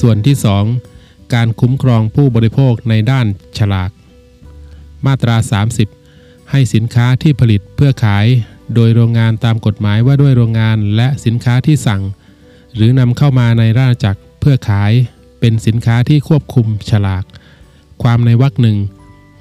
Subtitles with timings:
[0.00, 0.36] ส่วนที่
[0.86, 3.26] 2 การคุ้มครองผู้บริโภคในด้าน
[3.58, 3.90] ฉลาก
[5.06, 5.36] มาตรา
[5.92, 8.26] 30 ให้สินค้าที่ผลิตเพื่อขาย
[8.74, 12.02] โดยโรงงานตามกฎหมายว่าด้วยโรงงานและสินค้าที่สั่ง
[12.74, 14.92] หรือนำเข้ามาในราชจักรเพื่อขาย
[15.40, 17.24] เป็นสินค้าที่ควบคุมฉลาก
[18.02, 18.78] ความในวรรคหนึ่ง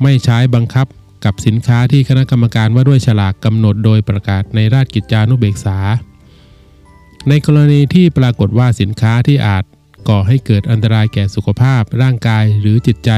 [0.03, 0.87] ไม่ใช้บังคับ
[1.25, 5.77] กับสินค้าที่คณะกรรมการว่าด้วยฉลากกำหนดโดยประกาศในราชกิจจานุเบกษา
[7.29, 9.63] ในกรณีที่ปรากฏว่าสินค้าที่อาจ
[10.07, 13.11] ก่อให้เกิดอันตรายแก่สุขภาพร่างกายหรือจิตใจ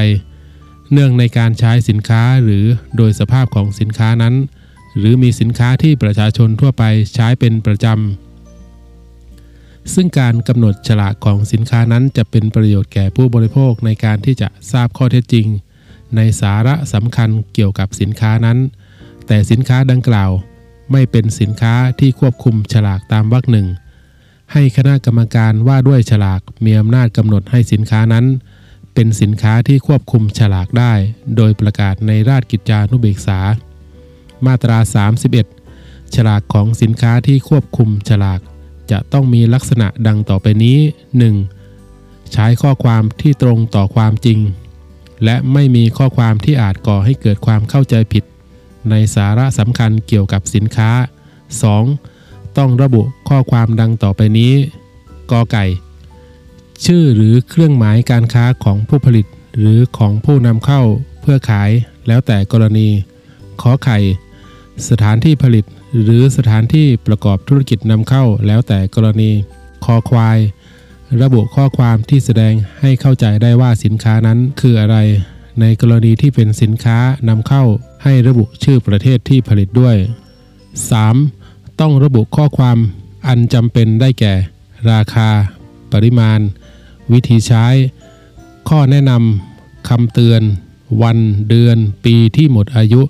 [0.92, 2.66] เนื่องในการใช้สินค้าหรือ
[2.98, 4.36] โดยสภาพของสินค้านั้น
[4.98, 15.48] หรือมีสินค้าที่ประชาชนทั่วไปใช้เป็นประจำ ซึ่งการกำหนดฉลากของสินค้านั้นจะเป็นประโยชน์แก่ผู้บริโภคในการที่จะทราบข้อเท็จจริง
[16.16, 18.58] ในสาระสำคัญเกี่ยวกับสินค้านั้น
[19.28, 20.32] แต่สินค้าดังกล่าว
[20.92, 23.68] ไม่เป็นสินค้าที่ควบคุมฉลากตามวรรคหนึ่ง
[24.54, 28.26] ให้คณะกรรมการว่าด้วยฉลากมีอำนาจกำหนดให้สินค้านั้น
[28.94, 30.94] เป็นสินค้าที่ควบคุมฉลากได้
[31.36, 33.40] โดยประกาศในราชกิจจานุเบกษา
[34.46, 34.78] มาตรา
[35.48, 38.40] 31 ฉลากของสินค้าที่ควบคุมฉลาก
[38.92, 40.80] จะต้องมีลักษณะดังต่อไปนี้
[41.56, 42.34] 1.
[42.34, 44.40] ใช้ข้อความที่ตรงต่อความจริง
[45.24, 48.24] และไม่มีข้อความที่อาจก่อให้เกิดความเข้าใจผิด
[48.90, 50.92] ในสาระสำคัญเกี่ยวกับสินค้า
[51.76, 52.11] 2.
[52.58, 54.54] ต้องระบุข้อความดังต่อไปนี้
[55.32, 55.66] กอไก่
[56.86, 59.26] ชื่อหรือเครื่องหมายการค้าของผู้ผลิต
[59.60, 60.82] หรือของผู้นำเข้า
[61.22, 61.72] เพื่อขาย
[62.08, 62.88] แล้วแต่กรณี
[63.62, 64.00] ขอไข่
[64.90, 65.66] สถานที่ผลิต
[66.04, 69.32] หรือสถานที่ประกอบธุรกิจนำเข้าแล้วแต่กรณี
[69.86, 70.38] คอควาย
[71.22, 74.98] ระบุข้อความที่แสดงให้เข้าใจได้ว่าสินค้านั้นคืออะไร
[75.62, 76.98] ในกรณีที่เป็นสินค้า
[77.30, 77.64] นำเข้า
[78.04, 79.96] ให้ระบุชื่อประเทศที่ผลิตด้วย
[80.76, 81.41] 3.
[81.82, 82.78] ต้องระบุข้อความ
[83.28, 84.34] อันจำเป็นได้แก่
[84.92, 85.30] ราคา
[85.94, 86.40] ปริมาณ
[87.12, 87.66] วิธีใช้
[88.70, 90.42] ข้อแนะนำคำเตือน
[91.02, 91.18] วัน
[91.50, 93.02] เดือน ปีที่หมดอายุ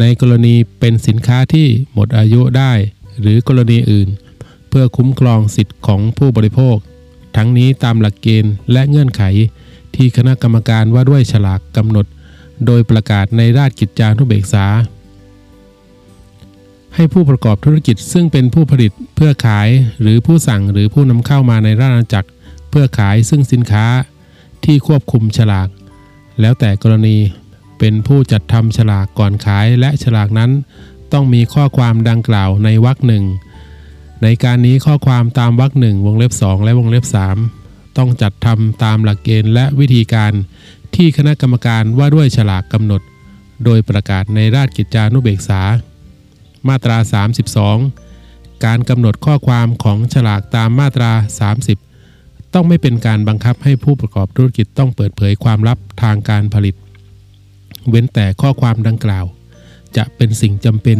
[0.00, 2.72] ในกรณีเป็นสินค้าที่หมดอายุได้
[3.20, 4.08] หรือกรณีอื่น
[4.68, 6.76] เพื่อคุ้มครองสิทธิ์ของผู้บริโภค
[7.36, 9.22] ทั้งนี้ตามหลักเกณฑ์และเงื่อนไข
[9.94, 12.06] ที่คณะกรรมการว่าด้วยฉลากกำหนด
[12.66, 14.66] โดยประกาศในราชกิจจานุเบกษา
[16.94, 19.68] ให้ผู้ประกอบธุรกิจซึ่งเป็นผู้ผลิตเพื่อขาย
[20.00, 22.28] หรือผู้สั่งหรือผู้นำเข้ามาในราชอาณาจักร
[22.70, 23.86] เพื่อขายซึ่งสินค้า
[24.64, 25.68] ที่ควบคุมฉลาก
[26.40, 27.16] แล้วแต่กรณี
[27.78, 30.50] เป็นผู้จัดทำฉลากก่อนขายและฉลากนั้น
[31.12, 33.24] ต้องมีข้อความดังกล่าวในวรรคหนึ่ง
[34.22, 37.04] ในการนี้ข้อความตามวรรคหนึ่งวงเล็บ 2 และวงเล็บ
[37.50, 40.32] 3 ต้องจัดทำตามหลักเกณฑ์และวิธีการ
[40.94, 43.02] ที่คณะกรรมการว่าด้วยฉลากกำหนด
[43.64, 45.62] โดยประกาศในราชกิจจานุเบกษา
[46.68, 46.98] มาตรา
[47.80, 51.12] 32 การกำหนดข้อความของฉลากตามมาตรา
[51.98, 56.74] 30 ต้องไม่เป็นการบังคับให้ผู้ประกอบธุรกิจต้องเปิดเผยความลับทางการผลิต
[57.88, 59.24] เว้นแต่ข้อความดังกล่าว
[59.96, 60.98] จะเป็นสิ่งจำเป็น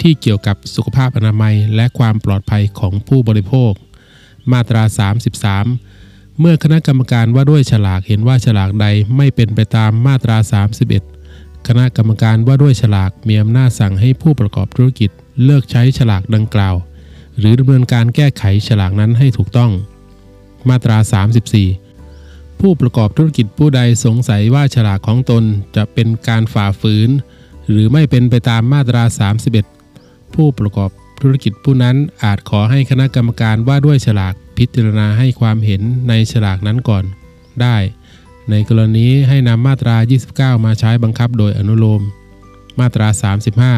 [0.00, 3.72] ที่เกี่ยวกับสุขภาพอนามัย และความปลอดภัยของผู้บริโภค
[4.52, 4.82] มาตรา
[5.60, 8.86] 33 เมื่อคณะกรรมการว่าด้วยฉลากเห็นว่าฉลากใด
[9.16, 10.36] ไม่เป็นไปตามมาตรา
[10.82, 11.21] 31
[11.66, 15.10] คณะกรรมการว่าด้วยฉลากมีอำนาจสั่งให้ผู้ประกอบธุรกิจ
[15.44, 16.74] เลิกใช้ฉลากดังกล่าว
[17.38, 19.70] หรือดำเนินการแก้ไขฉลากนั้นให้ถูกต้อง
[20.68, 20.98] มาตรา
[21.78, 25.44] 34 ผู้ประกอบธุรกิจผู้ใดสงสัยว่าฉลากของตน
[25.76, 27.10] จะเป็นการฝ่าฝืน
[27.68, 29.02] หรือไม่เป็นไปตามมาตรา
[29.68, 30.90] 31 ผู้ประกอบ
[31.22, 37.04] ธุรกิจผู้นั้นอาจขอให้คณะกรรมการว่าด้วยฉลากพิจารณาให้ความเห็นในฉลากนั้นก่อน
[37.62, 37.76] ได้
[38.50, 39.96] ในกรณีให้นำมาตรา
[40.30, 42.02] 29 มาใช้บังคับโดยอนุโลม
[42.80, 43.08] มาตรา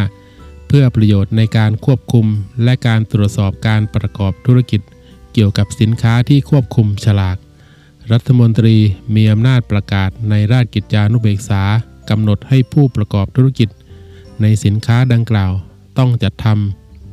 [0.01, 2.27] 35 เพื่อประโยชน์ในการควบคุม
[2.65, 4.81] และการตรวจสอบการประกอบธุรกิจ
[5.33, 7.37] เกี่ยวกับสินค้าที่ควบคุมฉลาก
[8.13, 8.77] รัฐมนตรี
[9.15, 11.63] มีอำนาจประกาศในราชกิจจานุเบกษา
[12.11, 13.69] กำหนดให้ผู้ประกอบธุรกิจ
[14.43, 15.53] ในสินค้าดังกล่าว
[15.99, 16.47] ต้องจัดท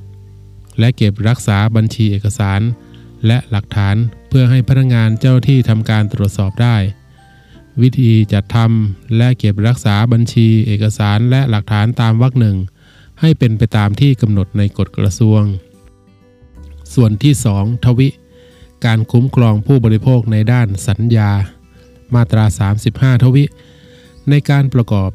[0.05, 2.61] ำและเก็บรักษาบัญชีเอกสาร
[3.27, 3.95] และหลักฐาน
[4.29, 6.77] เพื่อให้พนักงานเจ้าหน้าที่ทำการตรวจสอบได้
[7.81, 12.57] วิธีจัดทำและเก็บรักษาบัญชี เอกสารและหลักฐานตามวรรคหนึ่ง
[13.21, 15.41] ให้เป็นไปตามที่กำหนดในกฎกระทรวง
[16.93, 18.09] ส่วนที่ 2 ทวิ
[18.85, 21.31] การคุ้มครองผู้บริโภคในด้านสัญญา
[22.15, 22.45] มาตรา
[22.83, 23.43] 35 ทวิ
[24.29, 25.09] ในการประกอบ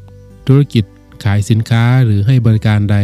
[0.46, 0.84] ธุรกิจ
[1.24, 2.96] ขายสินค้าหรือให้บริการใด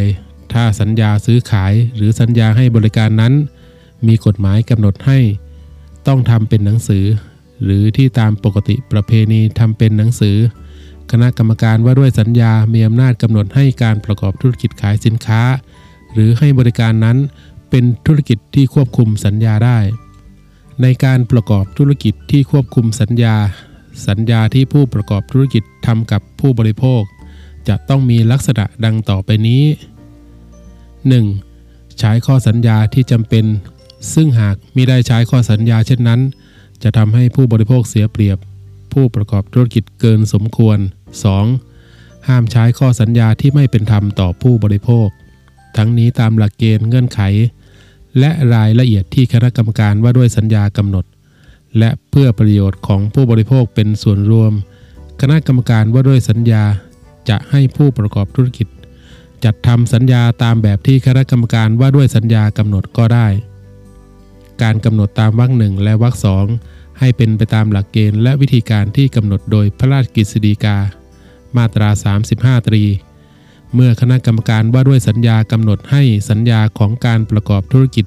[0.53, 3.35] ถ้าสัญญาซื้อขายหรือสัญญาให้บริการนั้น
[4.07, 5.19] มีกฎหมายกำหนดให้
[6.07, 7.05] ต้องทำเป็นหนังสือ
[7.65, 10.37] หรือที่ตามปกติประเพณีทำเป็นหนังสือ
[11.11, 15.43] คณะกรรมการว่าด้วยสัญญา มีอำนาจกำหนดให้การประกอบธุรกิจขายสินค้า
[16.13, 17.19] หรือให้บริการนั้น
[17.71, 19.79] เป็นธุรกิจที่ควบคุมสัญญาได้
[20.83, 23.37] ในการประกอบธุรกิจที่ควบคุมสัญญา
[24.09, 27.03] สัญญาที่ผู้ประกอบธุรกิจทำกับผู้บริโภค
[27.69, 29.63] จะต้องมีลักษณะดังต่อไปนี้
[31.23, 31.99] 1.
[31.99, 33.45] ใช้ข้อสัญญาที่จำเป็น
[34.15, 36.21] ซึ่งหากมิได้ใช้ข้อสัญญาเช่นนั้น
[36.83, 38.39] จะทำให้ผู้บริโภคเสียเปรียบ
[38.93, 40.79] ผู้ประกอบธุรกิจเกินสมควร
[41.53, 42.29] 2.
[42.29, 45.09] ห้ามใช้ข้อสัญญาที่ไม่เป็นธรรมต่อผู้บริโภค
[45.77, 47.21] ทั้งนี้ตามหลักเกณฑ์เงื่อนไข
[48.19, 51.05] และรายละเอียดที่คณะกรรมการว่าด้วยสัญญากำหนด
[51.79, 54.53] และเพื่อประโยชน์ของผู้บริโภคเป็นส่วนรวม
[55.21, 56.65] คณะกรรมการว่าด้วยสัญญา
[57.29, 58.69] จะให้ผู้ประกอบธุรกิจ
[59.45, 63.27] จัดทำสัญญาตามแบบที่คณะกรรมการว่าด้วยสัญญากำหนดก็ได้
[64.63, 66.47] การกำหนดตามวรรคหนึ่งและวรรคสอง
[66.99, 70.77] ให้เป็นไปตามหลักเกณฑ์และวิธีการที่กำหนดโดยพระราชกฤษฎีกา
[71.57, 71.89] มาตรา
[72.29, 72.83] 35 ตรี
[73.75, 78.07] เมื่อคณะกรรมการว่าด้วยสัญญากำหนดให้สัญญาของการประกอบธุรกิจ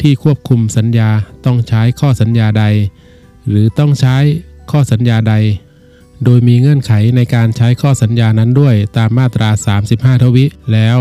[0.00, 1.10] ที่ควบคุมสัญญา
[1.44, 2.64] ต้องใช้ข้อสัญญาใด
[3.48, 4.16] หรือต้องใช้
[4.70, 5.34] ข้อสัญญาใด
[6.24, 9.50] โดยมีเงื่อนไขในการใช้ข้อสัญญานั้นด้วยตามมาตรา
[9.86, 10.98] 35 ทวิ แล้ว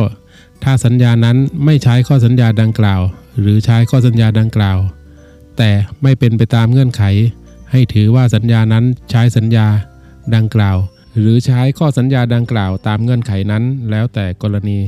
[0.64, 3.02] ถ้าสัญญานั้นไม่ใช้ข้อสัญญาดังกล่าว
[3.40, 4.80] หรือใช้ข้อสัญญาดังกล่าว
[5.58, 5.72] แต่
[6.04, 7.04] ไม่เป็นไปตามเงื่อนไข
[7.72, 9.68] ให้ถือว่าสัญญานั้นใช้สัญญา
[10.36, 10.78] ดังกล่าว
[11.20, 14.80] หรือใช้ข้อสัญญาดังกล่าวตามเงื่อนไขนั้น แล้วแต่กรณี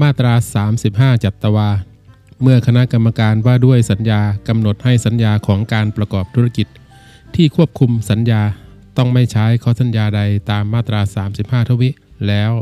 [0.00, 0.34] มาตรา
[0.78, 1.68] 35 จัตวา
[2.42, 6.66] เมื่อคณะกรรมการว่าด้วยสัญญากำหนดให้สัญญาของการประกอบธุรกิจ
[7.34, 8.42] ที่ควบคุมสัญญา
[8.96, 10.20] ต้องไม่ใช้ข้อสัญญาใด
[10.50, 11.00] ตามมาตรา
[11.36, 11.90] 35 ทวิ
[12.28, 12.52] แล้ว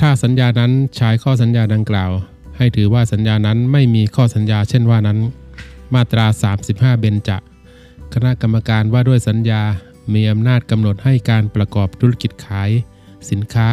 [0.00, 2.12] ถ้าสัญญานั้นใช้ข้อสัญญาดังกล่าว
[2.56, 5.18] ให้ถือว่าสัญญานั้นไม่มีข้อสัญญาเช่นว่านั้น
[5.94, 6.26] มาตรา
[6.64, 7.38] 35 เบญจะ
[8.14, 9.62] คณะกรรมการว่าด้วยสัญญา
[10.14, 12.70] มีอำนาจกำหนดให้การประกอบธุรกิจขาย
[13.30, 13.68] สินค้า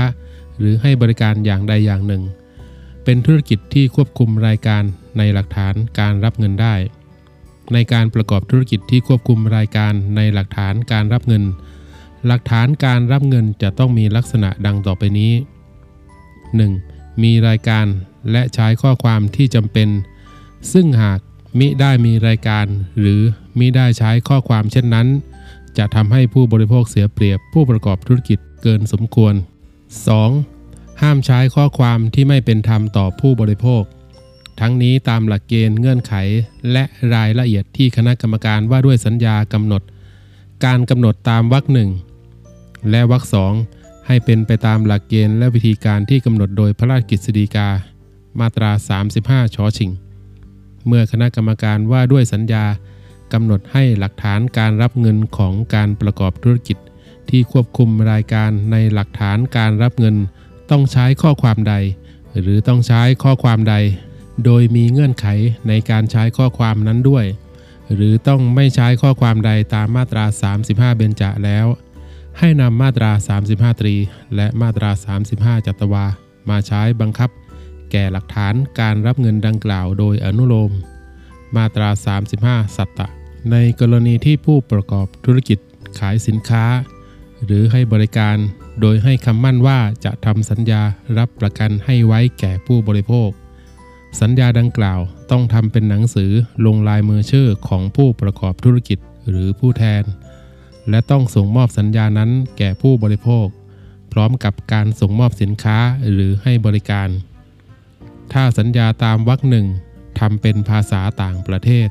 [0.60, 2.24] หรือให้บริการอย่างใดอย่างหนึ่ง
[3.04, 4.84] เป็นธุรกิจที่ควบคุมรายการ
[5.18, 6.76] ในหลักฐานการรับเงินได้
[7.74, 11.44] ในการประกอบธุรกิจที่ควบคุมรายการในหลักฐานการรับเงิน
[12.28, 15.34] หลักฐานการรับเงินจะต้องมีลักษณะดังต่อไปนี้
[16.48, 17.24] 1.
[17.24, 17.86] มีรายการ
[18.32, 19.90] และใช้ข้อความที่จำเป็น
[20.74, 21.20] ซึ่งหาก
[21.60, 22.66] มิได้มีรายการ
[23.00, 23.22] หรือ
[23.60, 25.08] มิได้ใช้ข้อความเช่นนั้น
[25.78, 29.34] จะทำให้ผู้บริโภคเสียเปรียบผู้ประกอบธุรกิจเกินสมควร
[30.18, 31.02] 2.
[31.02, 33.84] ห้ามใช้ข้อความที่ไม่เป็นธรรมต่อผู้บริโภค
[34.60, 36.14] ทั้งนี้ตามหลักเกณฑ์เงื่อนไข
[36.72, 36.84] และ
[37.14, 39.82] รายละเอียดที่คณะกรรมการว่าด้วยสัญญากำหนด
[40.66, 41.90] การกำหนดตามวรรคหนึ่ง
[42.90, 43.54] และวรรคสอง
[44.08, 47.70] ให้เป็นไปตามหลักเกณฑ์และวิธีการที่กำหนดโดยพระราชกฤษฎีกา
[48.40, 48.72] มาตรา
[49.14, 49.92] 35ชอชิง
[50.88, 52.66] เมื่อคณะกรรมการว่าด้วยสัญญา
[53.34, 56.78] กำหนดให้หลักฐานการรับเงินของการประกอบธุรกิจ
[57.30, 60.16] ที่ควบคุมรายการในหลักฐานการรับเงิน
[60.72, 61.76] ต้องใช้ข้อความใด
[62.42, 63.76] หรือต้องใช้ข้อความใด
[64.46, 65.28] โดยมีเงื่อนไข
[65.68, 67.26] ในการใช้ข้อความนั้นด้วย
[67.94, 70.26] หรือต้องไม่ใช้ข้อความใดตามมาตรา
[70.62, 71.66] 35 เบญจะแล้ว
[72.40, 73.12] ให้นำมาตรา
[73.46, 73.96] 35 ตรี
[74.36, 74.92] และมาตรา
[75.30, 76.06] 35 จัตวา
[76.50, 77.30] มาใช้บังคับ
[77.92, 80.72] แก่หลักฐานการรับเงินดังกล่าวโดยอนุโลม
[81.56, 81.90] มาตรา
[82.32, 83.08] 35 สัตตะ
[83.52, 85.60] ในกรณีที่ผู้ประกอบธุรกิจ
[86.00, 86.66] ขายสินค้า
[87.46, 88.38] หรือให้บริการ
[88.82, 90.82] โดยให้คำมั่นว่าจะทำสัญญา
[91.18, 93.30] รับประกันให้ไว้แก่ผู้บริโภค
[94.22, 95.00] สัญญาดังกล่าว
[95.32, 96.32] ต้องทำเป็นหนังสือ
[96.66, 100.04] ลงลายมือชื่อของผู้ประกอบธุรกิจหรือผู้แทน
[100.90, 103.48] และต้องส่งมอบสัญญานั้นแก่ผู้บริโภค
[104.12, 105.78] พร้อมกับการส่งมอบสินค้า
[106.14, 107.10] หรือให้บริการ
[108.34, 109.68] ถ้าสัญญาตามวรรคหนึ่ง
[110.20, 111.90] ทำเป็นภาษาต่างประเทศ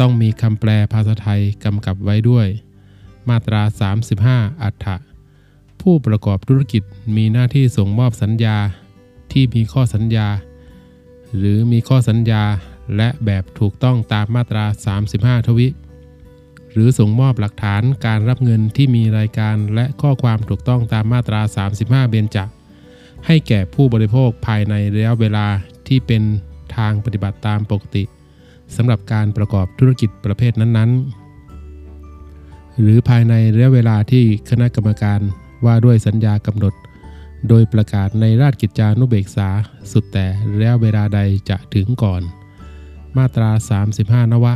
[0.00, 2.46] ต้องมีคำแปลภาษาไทยกำกับไว้ด้วย
[3.28, 3.62] มาตรา
[4.12, 4.96] 35 อัฏฐะ
[5.80, 6.82] ผู้ประกอบธุรกิจ
[7.16, 8.56] มีหน้าที่ส่งมอบสัญญา
[9.32, 10.28] ที่มีข้อสัญญา
[11.36, 12.42] หรือมีข้อสัญญา
[12.96, 14.64] และแบบถูกต้องตามมาตรา
[15.06, 15.68] 35 ทวิ
[16.72, 21.40] หรือส่งมอบหลักฐานการรับเงินที่มีรายการและข้อความถูกต้องตามมาตรา
[21.76, 22.38] 35 เบญจ
[23.26, 25.46] ให้แก่ผู้บริโภคภายในระยะเวลา
[25.88, 26.22] ที่เป็น
[26.76, 28.04] ทางปฏิบัติตามปกติ
[28.76, 35.20] สำหรับการประกอบธุรกิจประเภทนั้นๆ หรือภายในระยะเวลาที่คณะกรรมการ
[35.64, 36.74] ว่าด้วยสัญญากำหนด
[37.48, 39.48] โดยประกาศในราชกิจจานุเบกษา
[39.92, 40.26] สุดแต่
[40.58, 42.22] ระยะเวลาใดจะถึงก่อน
[43.16, 43.50] มาตรา
[43.90, 44.54] 35 นวะ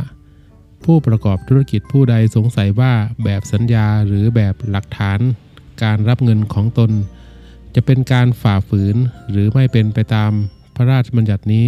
[0.85, 2.93] ผู้ประกอบธุรกิจผู้ใดสงสัยว่า
[3.23, 5.19] แบบสัญญาหรือแบบหลักฐาน
[5.83, 6.91] การรับเงินของตน
[7.75, 8.95] จะเป็นการฝ่าฝืน
[9.31, 10.31] หรือไม่เป็นไปตาม
[10.75, 11.67] พระราชบัญญัตินี้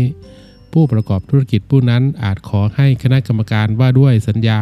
[0.73, 4.59] ผู้ประกอบธุรกิจผู้นั้นอาจขอให้คณะกรรมการว่าด้วยสัญญา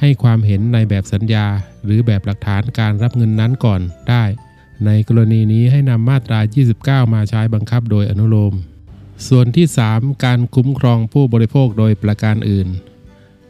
[0.00, 1.46] ให้ความเห็นในแบบสัญญา
[1.84, 4.24] หรือแบบหลักฐานการรับเงินนั้นก่อนได้
[4.86, 6.40] ในกรณีนี้ให้นำมาตรา
[6.76, 8.54] 29 มาใช้บังคับโดยอนุโลม
[9.28, 12.68] ส่วนที่ 3 การคุ้มครองผู้บริโภคโดยประการอื่น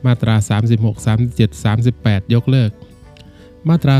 [0.04, 0.34] มมาตรา
[0.74, 2.70] 36 37 38 ยกเลิก
[3.68, 3.96] มาตรา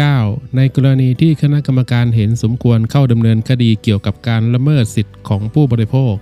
[0.00, 6.14] 39 ในกรณีที่คณะกรรมการเห็นสมควรเข้าดำเนินคดีเกี่ยวกับการละเมิดสิทธิ์ของผู้บริโภค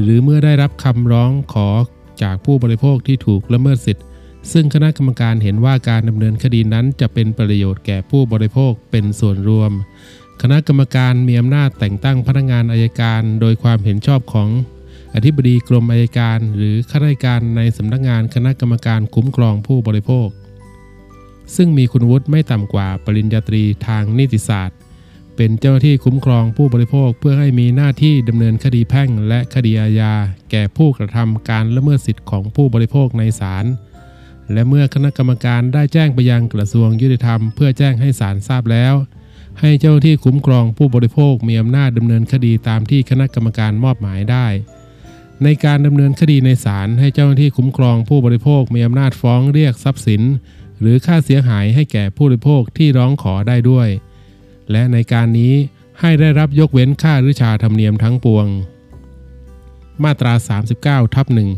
[0.00, 1.68] หรือเมื่อได้รับคำร้องขอ
[2.22, 4.04] จากผู้บริโภคที่ถูกละเมิดสิทธิ์
[4.52, 9.72] ซึ่งคณะกรรมการเห็นว่าการดำเนินคดีนั้นจะเป็นประโยชน์แก่ผู้บริโภคเป็นส่วนรวม
[10.42, 14.48] คณะกรรมการมีอำนาจแต่งตั้งพนักงานอายการ โดยความเห็นชอบของ
[15.14, 20.28] อธิบดีกรมอายการ หรือข้าราชการในสำนักงานคณะกรรมการคุ้มครองผู้บริโภค
[21.56, 24.78] ซึ่งมีคุณวุฒิไม่ต่ำกว่าปริญญาตรีทางนิติศาสตร์
[25.36, 30.12] เป็นเจ้าหน้าที่คุ้มครองผู้บริโภคเพื่อให้มีหน้าที่ดำเนินคดีแพ่งและคดีอาญา
[30.50, 33.64] แก่ผู้กระทำการละเมิดสิทธิของผู้บริโภคในศาล
[34.52, 38.94] และเมื่อคณะกรรมการได้แจ้งไปยังกระทรวงยุติธรรมเพื่อแจ้งให้ศาลทราบแล้ว
[39.60, 44.46] ให้เจ้าหน้าที่คุ้มครองผู้บริโภคมีอำนาจดำเนินคดีตามที่คณะกรรมการมอบหมายได้
[45.44, 50.22] ในการดำเนินคดีในศาลให้เจ้าหน้าที่คุ้มครองผู้บริโภคมีอำนาจฟ้องเรียกทรัพย์สิน
[50.80, 53.88] หรือค่าเสียหายให้แก่ผู้บริโภคที่ร้องขอได้ด้วย
[54.70, 55.54] และในการนี้
[56.00, 58.46] ให้ได้รับยกเว้นค่าริชาธรรมเนียมทั้งปวง
[60.04, 60.32] มาตรา
[60.74, 61.50] 39ทับหนึ่ง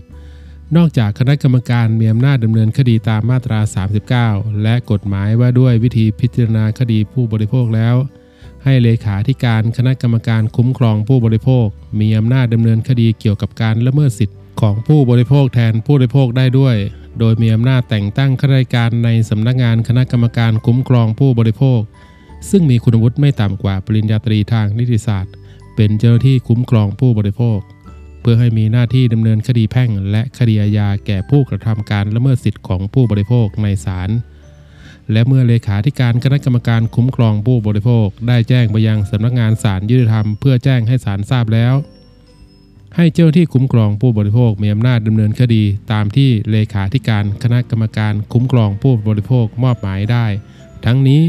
[0.77, 3.61] นอกจากคณะกรรมการมีอำนาจดำเนินคดีตามมาตรา
[4.11, 7.97] 39 และกฎหมายว่าด้วยวิธีพิจารณาคดีผู้บริโภคแล้ว
[8.65, 11.67] ให้เลขาธิการคณะกรรมการคุ้มครองผู้บริโภค
[12.01, 16.77] มีอำนาจดำเนินคดีเกี่ยวกับการละเมิดสิทธิ์ของผู้บริโภคแทนผู้บริโภคได้ด้วย
[17.19, 21.81] โดยมีอำนาจแต่งตั้งข้าราชการในสำนักงานคณะกรรมการคุ้มครองผู้บริโภค
[22.51, 25.35] ซึ่งมีคุณวุฒิไม่ต่ำกว่าปริญญาตรีทางนิติศาสตร์
[25.77, 27.59] เป็นเจ้าหน้าที่คุ้มครองผู้บริโภค
[28.21, 34.11] เพื่อให้มีหน้าที่ดำเนินคดีแพ่ง และคดีอาญาแก่ผู้กระทำการละเมิดสิทธิของผู้บริโภคในศาล
[35.13, 41.75] และเมื่อเลขาธิการคณะกรรมการคุ้มครองผู้บริโภค ได้แจ้งไปยังสำนักงานศาลยุติธรรมเพื่อแจ้งให้ศาลทราบแล้ว
[43.01, 45.63] ให้เจ้าหน้าที่คุ้มครองผู้บริโภคมีอำนาจดำเนินคดี
[45.93, 50.27] ตามที่เลขาธิการคณะกรรมการคุ้มครองผู้บริโภคมอบหมายได้
[50.85, 51.23] ทั้งนี้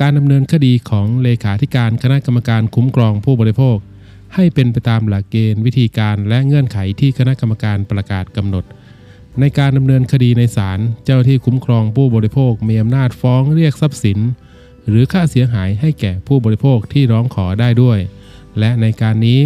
[0.00, 3.76] การดำเนินคดีของเลขาธิการคณะกรรมการคุ้มครองผู้บริโภค
[4.34, 8.64] ให้เป็นไปตามหลักเกณฑ์วิธีการและเงื่อนไขที่คณะกรรมการประกาศกำหนด
[9.40, 14.18] ในการดำเนินคดีในศาลเจ้าที่คุ้มครองผู้บริโภคมีอำนาจฟ้องเรียกทรัพย์สิน
[14.88, 17.98] หรือค่าเสียหายให้แก่ผู้บริโภคที่ร้องขอได้ด้วย
[18.58, 19.40] และในการนี้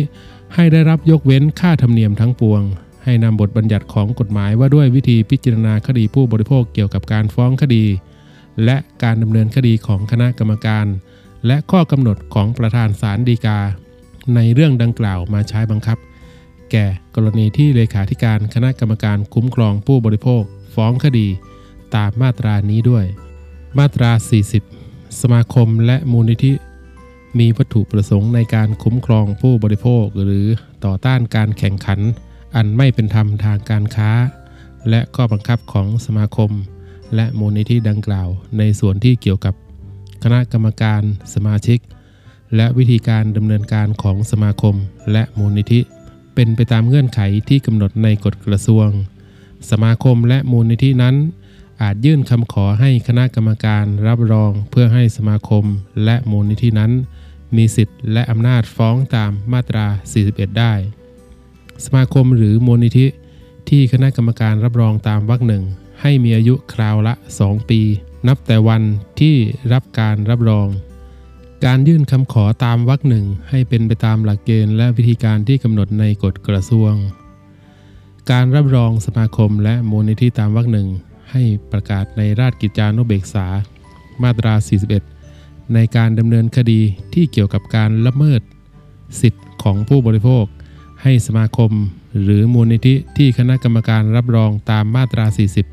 [0.54, 2.62] ให้ได้รับยกเว้นค่าธรรมเนียมทั้งปวง
[3.04, 7.84] ให้นำบทบัญญัติของกฎหมายว่าด้วยวิธีพิจารณาคดีผู้บริโภคเกี่ยวกับการฟ้องคดี
[8.64, 10.86] และการดำเนินคดีของคณะกรรมการ
[11.46, 13.58] และข้อกำหนดของประธานศาลฎีกา
[14.34, 15.98] ในเรื่องดังกล่าวมาใช้บังคับ
[16.70, 20.42] แก่กรณีที่เลขาธิการคณะกรรมการคุ้มครองผู้บริโภค
[20.74, 21.28] ฟ้องคดี
[21.94, 23.04] ตามมาตรานี้ด้วย
[23.78, 24.10] มาตรา
[24.64, 26.52] 40 สมาคมและมูลนิธิ
[27.38, 30.46] มีวัตถุประสงค์ในการคุ้มครองผู้บริโภค หรือ
[30.84, 32.00] ต่อต้านการแข่งขัน
[32.56, 34.10] อันไม่เป็นธรรมทางการค้า
[34.90, 36.50] และข้อบังคับของสมาคม
[37.14, 39.54] และมูลนิธิดังกล่าว ในส่วนที่เกี่ยวกับ
[40.22, 41.02] คณะกรรมการ
[41.34, 41.78] สมาชิก
[42.56, 44.74] และวิธีการดำเนินการของสมาคม
[45.12, 45.80] และมูลนิธิ
[46.34, 48.88] เป็นไปตามเงื่อนไขที่กำหนดในกฎกระทรวง
[49.70, 51.16] สมาคมและมูลนิธินั้น
[51.82, 55.64] อาจยื่นคำขอให้คณะกรรมการรับรองเพื่อให้สมาคม
[56.04, 56.92] และมูลนิธินั้น
[57.56, 59.86] มีสิทธิ์และอำนาจฟ้องตามมาตรา
[60.22, 60.72] 41 ได้
[61.84, 63.06] สมาคมหรือมูลนิธิ
[63.68, 65.64] ที่คณะกรรมการรับรองตามวรรคหนึ่ง
[66.00, 67.80] ให้มีอายุคราวละ 2 ปี
[68.28, 68.82] นับแต่วัน
[69.20, 69.36] ที่
[69.72, 70.68] รับการรับรอง
[71.64, 76.92] การยื่นคำขอตามวรรคหนึ่งให้เป็นไปตามหลักเกณฑ์และวิธีการที่กำหนดในกฎกระทรวง
[78.30, 80.88] การรับรองสมาคมและมูลนิธิตามวรรคหนึ่ง
[81.30, 81.42] ให้
[81.72, 83.46] ประกาศในราชกิจจานุเบกษา
[84.22, 84.54] มาตรา
[84.88, 85.19] 41
[85.74, 86.80] ในการดำเนินคดี
[87.14, 88.40] ที่เกี่ยวกับการละเมิด
[89.20, 90.44] สิทธิ์ของผู้บริโภค
[91.02, 91.70] ให้สมาคม
[92.22, 95.26] หรือมูลนิธิที่คณะกรรมการรับรองตามมาตรา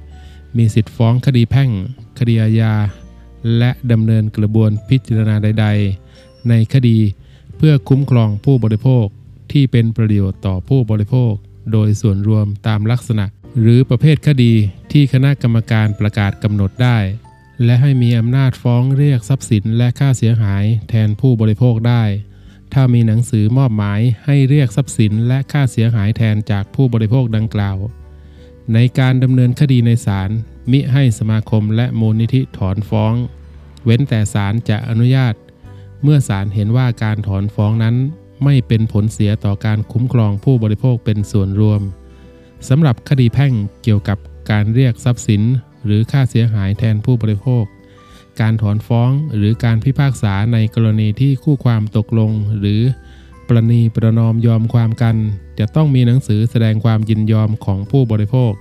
[0.04, 1.70] 40 มีสิทธิ์ฟ้องคดีแพ่ง
[2.20, 2.74] คดีอาญา
[3.58, 5.68] และดำเนินกระบวนพิจารณาใด
[6.08, 6.98] ๆ ในคดี
[7.58, 9.06] เพื่อคุ้มครองผู้บริโภค
[9.52, 11.34] ที่เป็นประโยชน์ต่อผู้บริโภค
[11.72, 13.26] โดยส่วนรวมตามลักษณะ
[13.62, 14.54] หรือประเภทคดี
[14.92, 16.98] ที่คณะกรรมการประกาศกำหนดได้
[17.64, 22.04] และให้มีอำนาจฟ้องเรียกทรัพย์สินและค่าเสียหายแทนผู้บริโภคได้
[22.74, 27.78] ถ้ามีหนังสือมอบหมายให้เรียกทรัพย์สินและค่าเสียหายแทนจากผู้บริโภคดังกล่าว
[28.74, 30.30] ในการดำเนินคดีในศาล
[30.72, 33.14] มิให้สมาคมและมูลนิธิถอนฟ้อง
[33.86, 35.36] เว้นแต่ศาลจะอนุญาต
[36.04, 37.96] เมื่อศาลเห็นว่าการถอนฟ้องนั้น
[38.44, 41.82] ไม่เป็นผลเสียต่อการคุ้มครองผู้บริโภคเป็นส่วนรวม
[42.70, 44.18] สำหรับคดีแพ่งเกี่ยวกับ
[44.52, 45.42] การเรียกทรัพย์สิน
[45.86, 47.64] หรือค่าเสียหายแทนผู้บริโภค
[48.40, 52.82] การถอนฟ้องหรือการพิพากษาในกรณีที่คู่ความตกลง หรือ
[53.48, 55.16] ประนีประนอมยอมความกัน
[55.60, 58.54] จะต้องมีหนังสือแสดงความยินยอมของผู้บริโภค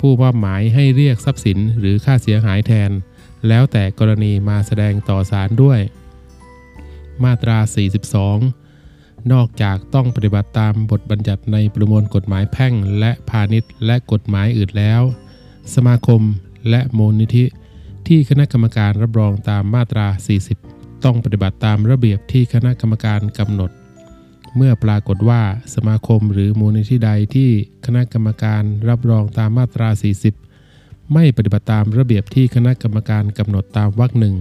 [0.00, 2.90] ผู้มอบหมายให้เรียกทรัพย์สินหรือค่าเสียหายแทน
[3.48, 5.80] แล้วแต่กรณีมาแสดงต่อศาลด้วย
[7.24, 7.58] มาตรา
[8.44, 15.02] 42 นอกจากต้องปฏิบัติตามบทบัญญัติในประมวลกฎหมายแพ่งและพาณิชย์และกฎหมายอื่นแล้ว
[15.74, 16.22] สมาคม
[16.70, 17.44] และมูลนิธิ
[18.06, 20.06] ที่คณะกรรมการรับรองตามมาตรา
[20.54, 23.70] 40 ต้องปฏิบัติตามระเบียบที่คณะกรรมการกำหนด
[24.56, 25.42] เมื่อปรากฏว่า
[25.74, 27.50] สมาคมหรือมูลนิธิใดที่
[27.86, 29.88] คณะกรรมการรับรองตามมาตรา
[30.52, 34.36] 40 ไม่ปฏิบัติตามระเบียบที่คณะกรรมการกำหนดตามวรรคหนึ่ง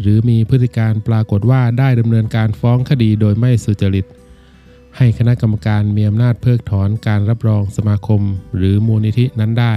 [0.00, 4.06] หรือมีพฤติการปรากฏว่าได้ดำเนินการฟ้องคดีโดยไม่สุจริต
[4.96, 8.22] ให้คณะกรรมการมีอำนาจเพิกถอนการรับรองสมาคม
[8.56, 9.74] หรือมูลนิธินั้นได้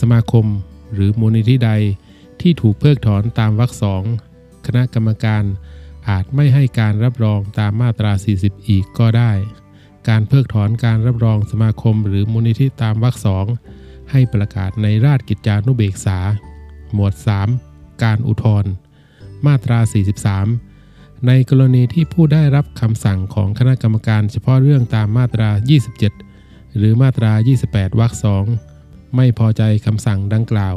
[0.00, 0.46] สมาคม
[0.94, 1.70] หรือมูลนิธิใด
[2.40, 4.02] ที่ถูกเพิกถอนตามวรรคสอง
[4.66, 5.44] คณะกรรมการ
[6.08, 9.32] อาจไม่ให้การรับรองตามมาตรา 40 อีกก็ได้
[10.08, 13.46] การเพิกถอนการรับรองสมาคม หรือมูลนิธิตามวรรคสอง
[14.10, 16.18] ให้ประกาศในราชกิจจานุเบกษา
[16.92, 17.14] หมวด
[17.58, 18.70] 3 การอุทธรณ์
[19.46, 19.78] มาตรา
[20.52, 25.50] 43 ในกรณีที่ผู้ได้รับคำสั่งของคณะกรรมการเฉพาะเรื่องตามมาตรา
[26.12, 27.32] 27 หรือมาตรา
[27.66, 28.44] 28 วรรคสอง
[29.16, 30.76] ไม่พอใจคำสั่งดังกล่าว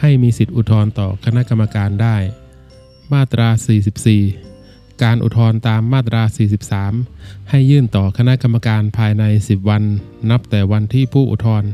[0.00, 2.16] ให้มีสิทธิอุทธรณ์ต่อคณะกรรมการได้
[3.12, 3.48] มาตรา
[4.24, 6.22] 44 การอุทธรณ์ตามมาตรา
[6.86, 9.82] 43 ให้ยื่นต่อคณะกรรมการภายใน 10 วัน
[10.30, 11.70] นับแต่วันที่ผู้อุทธรณ์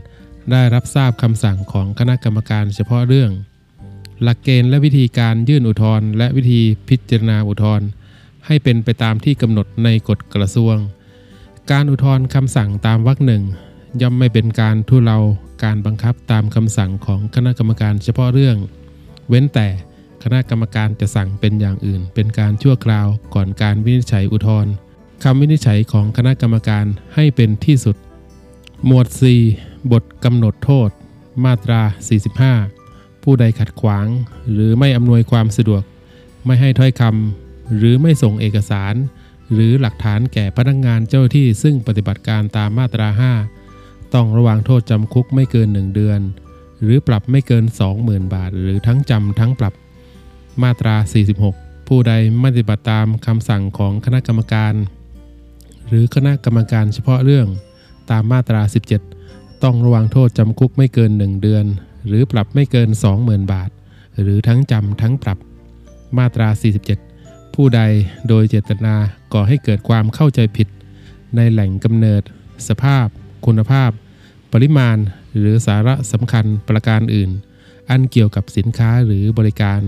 [0.51, 3.31] ได้รับทราบคำสั่งของคณะกรรมการเฉพาะเรื่อง
[4.23, 7.87] หลักเกณฑ์และวิธีการยื่นอุทธรณ์และวิธีพิจารณาอุทธรณ์
[8.47, 10.77] ให้เป็นไปตามที่กำหนดในกฎกระทรวง
[11.71, 13.43] การอุทธรณ์คำสั่งตามวรรคหนึ่ง
[14.01, 15.19] ย่อมไม่เป็นการทุเลา
[15.65, 18.57] การบังคับตามคำสั่งของคณะกรรมการเฉพาะเรื่อง
[19.29, 19.69] เว้นแต่
[20.23, 24.73] คณะกรรมการจะสั่งเป็นอย่างอื่น เป็นการชั่วคราวก่อนการวินิจฉัยอุทธรณ์
[25.25, 27.97] คำวินิจฉัยของคณะกรรมการให้เป็นที่สุด
[28.87, 29.07] หมวด
[29.49, 30.91] 4 บทกำหนดโทษ
[31.45, 31.81] มาตรา
[32.53, 34.07] 45 ผู้ใดขัดขวาง
[34.53, 35.83] หรือไม่อำนวยความสะดวก
[36.47, 38.95] ไม่ให้ถ้อยคำหรือไม่ส่งเอกสาร
[39.53, 43.60] หรือหลักฐานแก่พนักงานเจ้าที่ซึ่งปฏิบัติการตามมาตรา 5
[44.15, 46.21] ต้องระวางโทษจำคุกไม่เกิน 1 เดือน
[46.83, 47.65] หรือปรับไม่เกิน
[47.99, 49.75] 20,000 บาท หรือทั้งจำทั้งปรับ
[50.63, 50.95] มาตรา
[51.43, 54.75] 46 ผู้ใดไม่ปฏิบัติตามคำสั่งของคณะกรรมการ
[55.89, 57.49] หรือคณะกรรมการเฉพาะเรื่อง
[58.11, 58.63] ตามมาตรา
[59.13, 61.65] 17 ต้องระวางโทษจำคุกไม่เกิน 1 เดือน
[62.07, 62.89] หรือปรับไม่เกิน
[63.21, 63.71] 20,000 บาท
[64.21, 65.39] หรือทั้งจำทั้งปรับ
[66.19, 66.49] มาตรา
[67.03, 67.81] 47 ผู้ใด
[68.29, 68.95] โดยเจตนา
[69.33, 70.69] ก่อให้เกิดความเข้าใจผิด
[71.37, 72.23] ในแหล่งกำเนิด
[72.69, 73.07] สภาพ
[73.47, 73.91] คุณภาพ
[74.53, 74.97] ปริมาณ
[75.39, 77.31] หรือสาระสำคัญประการอื่น
[77.91, 79.81] อันเกี่ยวกับสินค้าหรือบริการ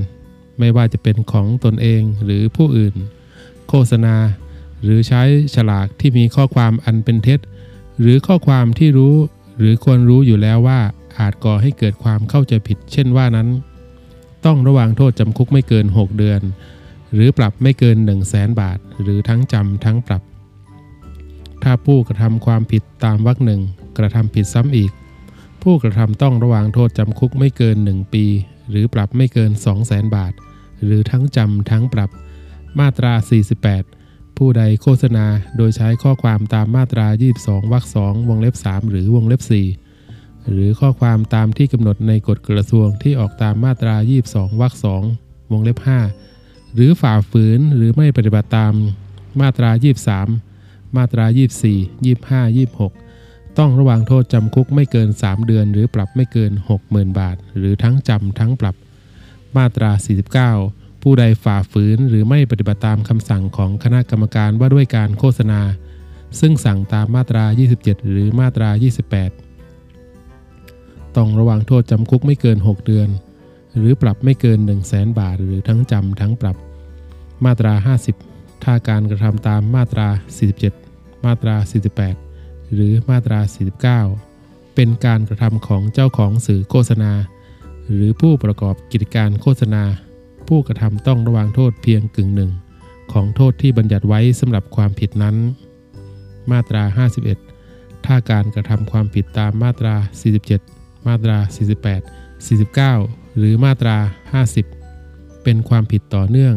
[0.59, 2.95] ไม่ว่าจะเป็นของตนเองหรือผู้อื่น
[3.69, 4.17] โฆษณา
[4.83, 5.23] หรือใช้
[5.55, 7.41] ฉลากที่มีข้อความอันเป็นเท็จ
[8.01, 9.15] หรือข้อความที่รู้
[9.59, 10.81] หรือควรรู้อยู่แล้วว่า
[11.19, 13.49] อาจก่อให้เกิดความเข้าใจผิด เช่นว่านั้น
[14.45, 16.41] ต้องระวางโทษจำคุกไม่เกิน 6 เดือน
[17.15, 20.23] หรือปรับไม่เกิน 1 0 0 0 0แสนบาท หรือทั้งจำทั้งปรับ
[21.63, 23.61] ถ้าผู้กระทำความผิดตามวรรคหนึ่ง
[23.99, 24.93] กระทำผิดซ้ำอีก
[25.63, 28.25] ผู้กระทำต้องระวางโทษจำคุกไม่เกิน 1 ปี
[28.71, 30.33] หรือปรับไม่เกิน 2 0 0แสนบาท
[30.85, 32.11] หรือทั้งจำทั้งปรับ
[32.79, 33.13] มาตรา
[33.79, 35.27] 48 ผู้ใดโฆษณา
[35.57, 37.07] โดยใช้ข้อความตามมาตรา
[37.41, 39.43] 22วรรค2วงเล็บ 3 หรือวงเล็บ
[39.95, 43.97] 4 หรือข้อความตามที่กำหนดในกฎกระทรวงที่ออกตามมาตรา
[44.29, 44.73] 22วรรค
[45.13, 45.79] 2วงเล็บ
[46.27, 48.73] 5 หรือฝ่าฝืนหรือไม่ปฏิบัติตาม
[49.41, 49.71] มาตรา
[50.35, 51.27] 23 มาตรา
[51.67, 53.12] 24 25 26
[53.59, 56.53] ต้องระวางโทษจำคุกไม่เกิน 3 เดือน หรือปรับไม่เกิน
[56.85, 58.77] 60,000 บาท หรือทั้งจำทั้งปรับ
[59.57, 59.91] มาตรา
[60.49, 65.61] 49 ผู้ใดฝ่าฝืนหรือไม่ปฏิบัติตามคำสั่งของคณะกรรมการว่าด้วยการโฆษณา
[66.41, 67.45] ซึ่งสั่งตามมาตรา
[67.77, 68.69] 27 หรือมาตรา
[69.93, 73.09] 28 ต้องระวังโทษจำคุกไม่เกิน 6 เดือน
[73.79, 76.57] หรือปรับไม่เกิน 1 0 0 0 0แสนบาท หรือทั้งจำทั้งปรับ
[77.45, 77.75] มาตรา
[78.21, 80.09] 50 ถ้าการกระทำตามมาตรา
[80.67, 81.57] 47 มาตรา
[82.21, 82.32] 48
[82.73, 83.41] หรือมาตรา
[84.09, 87.13] 49 เป็นการกระทำของเจ้าของสื่อโฆษณา
[87.93, 89.83] หรือผู้ประกอบกิจการโฆษณา
[90.49, 92.51] ผู้กระทำต้องระวังโทษเพียงกึ่งหนึ่ง
[93.13, 95.37] ของโทษที่บัญญัติไว้สำหรับความผิดนั้น
[96.51, 96.83] มาตรา
[97.43, 99.95] 51 ถ้าการกระทำความผิดตามมาตรา
[100.51, 101.39] 47 มาตรา
[102.57, 103.97] 48 49 หรือมาตรา
[104.87, 106.57] 50 เป็นความผิดต่อเนื่อง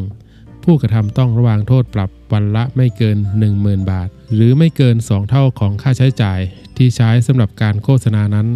[0.69, 3.17] ผู้กระทำต้องระวางโทษปรับวันละไม่เกิน
[3.54, 6.39] 10,000 บาท หรือไม่เกิน 2 เท่าของค่าใช้จ่าย
[6.78, 8.47] ที่ใช้สำหรับการโฆษณานั้น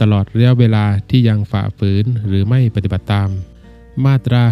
[0.00, 3.30] ตลอดระยะเวลาที่ยังฝ่าฝืนหรือไม่ปฏิบัติตาม
[4.04, 4.42] มาตรา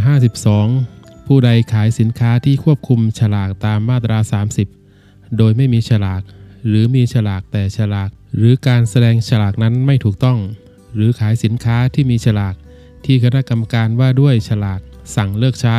[0.58, 4.18] 52 ผู้ใดขายสินค้าที่ควบคุมฉลากตามมาตรา
[4.78, 6.22] 30 โดยไม่มีฉลาก
[6.66, 10.38] หรือมีฉลากแต่ฉลาก หรือการแสดงฉลากนั้นไม่ถูกต้อง
[10.94, 12.54] หรือขายสินค้าที่มีฉลาก
[13.04, 14.80] ที่คณะกรรมการว่าด้วยฉลาก
[15.16, 15.78] สั่งเลิกใช้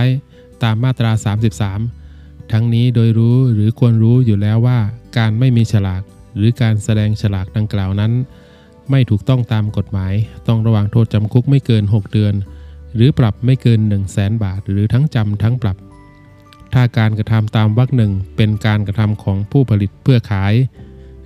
[0.64, 1.12] ตามมาตรา
[1.82, 4.80] 33 ทั้งนี้โดยรู้หรือควรรู้อยู่แล้วว่า
[5.18, 6.02] การไม่มีฉลาก
[6.36, 8.12] หรือการแสดงฉลากดังกล่าวนั้น
[8.90, 10.14] ไม่ถูกต้องตามกฎหมาย
[10.48, 12.34] ต้องระวังโทษจำคุกไม่เกิน 6 เดือน
[12.96, 15.78] หรือปรับไม่เกิน 1 0 0 0 0แสนบาท หรือทั้งจำทั้งปรับ
[16.74, 20.54] ถ้าการกระทำตามวรรคหนึ่งเป็นการกระทำของผู้ผลิตเพื่อขาย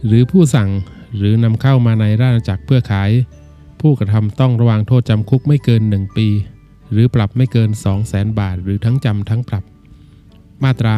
[0.06, 0.69] หรือผู้สั่ง
[1.17, 3.12] หรือนำเข้ามาในราชอาณาจักรเพื่อขาย
[3.82, 6.28] ผู้กระทำต้องระวังโทษจำคุกไม่เกิน 1 ปี
[6.91, 9.63] หรือปรับไม่เกิน 2 0 0แสนบาท หรือทั้งจำทั้งปรับ
[10.63, 10.95] มาตรา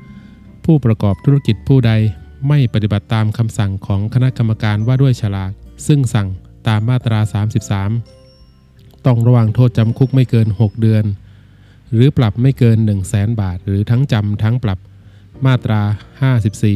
[0.00, 1.92] 53 ผู้ประกอบธุรกิจผู้ใด
[2.48, 5.52] ไม่ปฏิบัติตามคำสั่งของคณะกรรมการว่าด้วยฉลาก
[5.86, 6.28] ซึ่งสั่ง
[6.68, 7.20] ตามมาตรา
[8.32, 11.04] 33 ต้องระวังโทษจำคุกไม่เกิน 6 เดือน
[11.92, 14.78] หรือปรับไม่เกิน 1 0 0 0 0แสนบาท หรือทั้งจำทั้งปรับ
[15.46, 15.82] มาตรา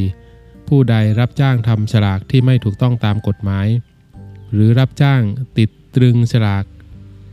[0.07, 3.67] 54 ผู้ใดรับจ้างทำฉลากที่ไม่ถูกต้องตามกฎหมาย
[4.53, 5.21] หรือรับจ้าง
[5.57, 6.63] ติดตรึงฉลาก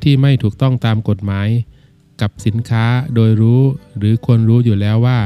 [0.03, 1.49] ที่ไม่ถูกต้องตามกฎหมาย
[2.21, 3.63] กับสินค้าโดยรู้
[3.99, 5.19] หรือควรรู้อยู่แล้วว่า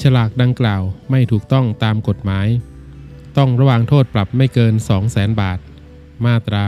[0.00, 2.46] ฉลากดังกล่าวไม่ถูกต้องตามกฎหมาย
[3.36, 5.58] ต้องระวังโทษปรับไม่เกิน 2 0 0แสนบาท
[6.26, 6.62] มาตรา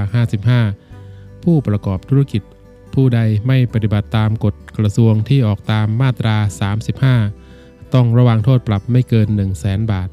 [0.70, 2.42] 55 ผู้ประกอบธุรกิจ
[2.94, 6.36] ผู้ใดไม่ปฏิบัติตามกฎกระทรวงที่ออกตามมาตรา
[7.16, 10.08] 35 ต้องระวังโทษปรับไม่เกิน 1 0 0 0 0แสนบาท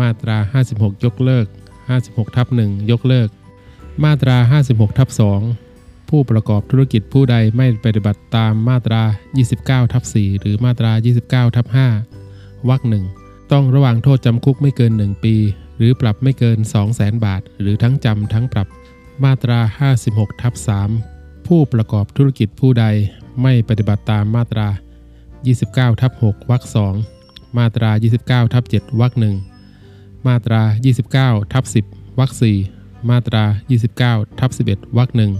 [0.00, 0.36] มาตรา
[0.70, 1.46] 56 ยกเลิก
[1.90, 3.28] 56ทับ1ยกเลิก
[4.04, 4.36] มาตรา
[4.68, 5.71] 56ทับ2
[6.16, 9.02] ผู้ประกอบธุรกิจผู้ใดไม่ปฏิบัติตามมาตรา
[9.48, 10.92] 29ทับ4หรือมาตรา
[11.24, 11.66] 29ทับ
[12.16, 13.04] 5วรรคหนึ่ง
[13.52, 15.36] ต้องระวังโทษจำคุกไม่เกิน 1 ปี
[15.76, 18.68] หรือปรับไม่เกิน 2 0 0แสนบาท หรือทั้งจำทั้งปรับ
[19.24, 19.58] มาตรา
[20.00, 20.54] 56ทับ
[21.00, 22.84] 3ผู้ประกอบธุรกิจผู้ใด
[23.42, 24.68] ไม่ปฏิบัติตามมาตรา
[25.34, 26.62] 29ทับ6วรรค
[27.10, 27.90] 2มาตรา
[28.22, 29.36] 29ทับ7วรรคหนึ่ง
[30.26, 30.62] มาตรา
[31.06, 32.30] 29ทับ10วรรค
[32.70, 33.44] 4มาตรา
[33.92, 35.32] 29ทับ11วรรคหนึ่ง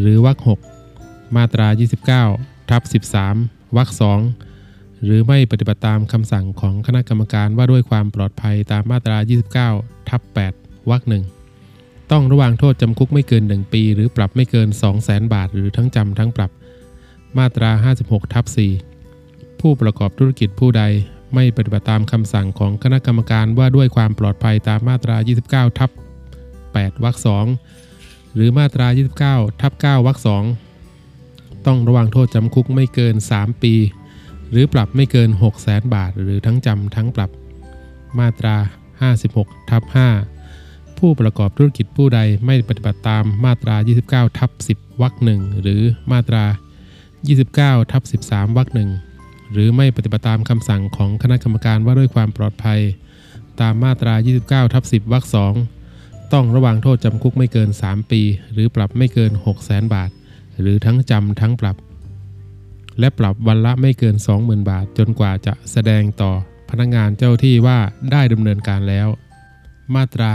[0.00, 0.38] หรือวรรค
[0.86, 1.68] 6มาตรา
[2.18, 2.82] 29ทับ
[3.28, 3.88] 13วรรค
[4.46, 9.18] 2หรือไม่ปฏิบัติตามคำสั่งของคณะกรรมการว่าด้วยความปลอดภัยตามมาตรา
[9.64, 10.20] 29ทับ
[10.56, 11.24] 8วรรคหนึ่ง
[12.12, 16.50] ต้องระวังโทษจำคุกไม่เกิน 1 ปี หรือปรับไม่เกิน 2 0 0แสนบาท หรือทั้งจำทั้งปรับ
[17.38, 17.70] มาตรา
[18.02, 18.44] 56ทับ
[19.02, 20.82] 4ผู้ประกอบธุรกิจผู้ใด
[21.34, 25.16] ไม่ปฏิบัติตามคำสั่งของคณะกรรมการว่าด้วยความปลอดภัยตามมาตรา
[25.48, 25.90] 29ทับ
[26.46, 27.81] 8วรรค2
[28.34, 28.86] หรือมาตรา
[29.24, 30.18] 29 ทับ 9 วรรค
[30.92, 33.74] 2 ต้องระวังโทษจำคุกไม่เกิน 3 ปี
[34.50, 37.30] หรือปรับไม่เกิน 6 0 0แสนบาท หรือทั้งจำทั้งปรับ
[38.18, 38.56] มาตรา
[39.12, 39.82] 56 ทับ
[40.40, 43.76] 5 ผู้ประกอบธุรกิจผู้ใดไม่ปฏิบัติตามมาตรา
[44.08, 46.44] 29 ทับ 10 วรรคหนึ่งหรือมาตรา
[47.18, 48.90] 29 ทับ 13 วรรคหนึ่ง
[49.52, 52.80] หรือไม่ปฏิบัติตามคำสั่งของคณะกรรมการว่าด้วยความปลอดภัย
[53.60, 54.14] ตามมาตรา
[54.44, 55.24] 29 ทับ 10 วรรค
[55.56, 55.81] 2
[56.32, 60.10] ต้องระวังโทษจำคุกไม่เกิน 3 ปี หรือปรับไม่เกิน6 0 0แสนบาท
[60.60, 61.76] หรือทั้งจำทั้งปรับ
[62.98, 66.32] และปรับวันละไม่เกิน 20,000 บาท จนกว่าจะแสดงต่อ
[66.70, 67.78] พนักงานเจ้าที่ว่า
[68.12, 69.08] ได้ดำเนินการแล้ว
[69.94, 70.30] มาตรา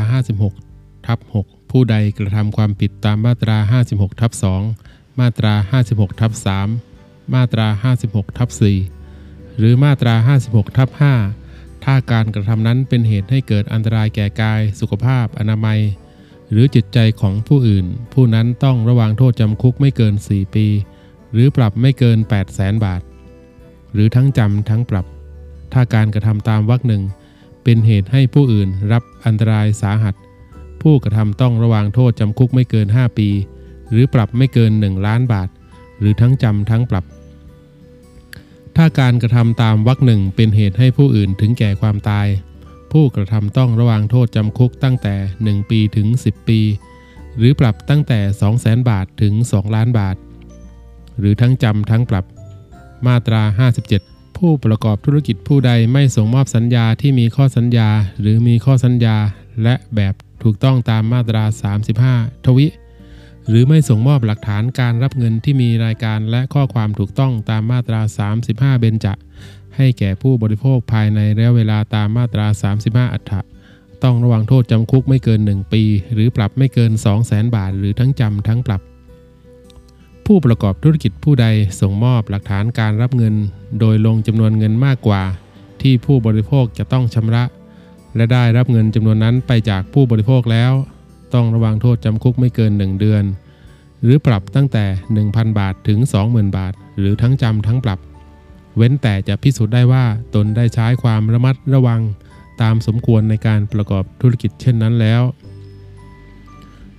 [0.55, 3.57] 56ทับ6ผู้ใดกระทำความผิดตามมาตรา
[3.89, 4.31] 56ทับ
[4.75, 5.53] 2มาตรา
[5.87, 6.31] 56ทับ
[6.83, 7.67] 3มาตรา
[8.03, 8.49] 56ทับ
[9.03, 11.46] 4หรือมาตรา 56ทับ5
[11.89, 15.79] ถ้าการกระทำนั้นเป็นเหตุให้เกิดอันตรายแก่กาย สุขภาพ อนามัย
[16.51, 20.67] หรือจิตใจของผู้อื่น ผู้นั้นต้องระวังโทษจำคุกไม่เกิน 4 ปี
[21.33, 23.01] หรือปรับไม่เกิน 8 0 0แสนบาท
[23.93, 25.05] หรือทั้งจำทั้งปรับ
[25.73, 27.03] ถ้าการกระทำตามวรรคหนึ่ง
[27.63, 30.15] เป็นเหตุให้ผู้อื่นรับอันตรายสาหัส
[30.81, 33.29] ผู้กระทำต้องระวังโทษจำคุกไม่เกิน 5 ปี
[33.91, 35.49] หรือปรับไม่เกิน 1 ล้านบาท
[35.99, 37.05] หรือทั้งจำทั้งปรับ
[38.79, 42.27] ถ้าการกระทำตามวรรคหนึ่งเป็นเหตุให้ผู้อื่นถึงแก่ความตาย
[42.91, 46.59] ผู้กระทำต้องระวังโทษจำคุกตั้งแต่ 1 ปีถึง 10 ปี
[47.37, 50.15] หรือปรับตั้งแต่ 2 0 0แสนบาทถึง 2 ล้านบาท
[51.19, 52.25] หรือทั้งจำทั้งปรับ
[53.07, 53.41] มาตรา
[53.89, 59.17] 57 ผู้ประกอบธุรกิจผู้ใดไม่ส่งมอบสัญญาที่มีข้อสัญญา หรือมีข้อสัญญา
[59.63, 60.13] และแบบ
[60.43, 61.43] ถูกต้องตามมาตรา
[61.95, 62.67] 35 ทวิ
[63.47, 68.01] หรือไม่ส่งมอบหลักฐานการรับเงินที่มีรายการและข้อความถูกต้องตามมาตรา
[68.41, 69.13] 35 เบญจะ
[69.75, 72.47] ให้แก่ผู้บริโภคภายในระยะเวลาตามมาตรา
[72.81, 73.41] 35 อัฏฐะ
[74.03, 75.83] ต้องระวังโทษจำคุกไม่เกิน 1 ปี
[76.13, 78.81] หรือปรับไม่เกิน 2 0 0แสนบาท หรือทั้งจำทั้งปรับ
[80.25, 81.47] ผู้ประกอบธุรกิจผู้ใด
[81.81, 83.35] ส่งมอบหลักฐานการรับเงิน
[83.79, 85.23] โดยลงจำนวนเงินมากกว่า
[85.81, 87.43] ที่ผู้บริโภคจะต้องชำระ
[88.15, 90.73] และได้รับเงินจำนวนนั้นไปจากผู้บริโภคแล้ว
[91.33, 93.23] ต้องระวังโทษจำคุกไม่เกิน 1 เดือน
[94.03, 94.85] หรือปรับตั้งแต่
[95.21, 97.99] 1,000 บาทถึง 20,000 บาท หรือทั้งจำทั้งปรับ
[98.75, 102.01] เว้นแต่จะพิสูจน์ได้ว่าตนได้ใช้ความระมัดระวัง
[102.61, 105.21] ตามสมควรในการประกอบธุรกิจเช่นนั้นแล้ว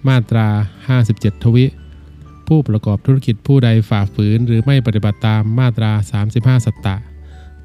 [0.09, 0.49] มาตรา
[0.97, 1.65] 57 ทวิ
[2.49, 5.93] ผู้ประกอบธุรกิจผู้ใดฝ่าฝืน หรือไม่ปฏิบัติตามมาตรา
[6.31, 6.97] 35 สัตตะ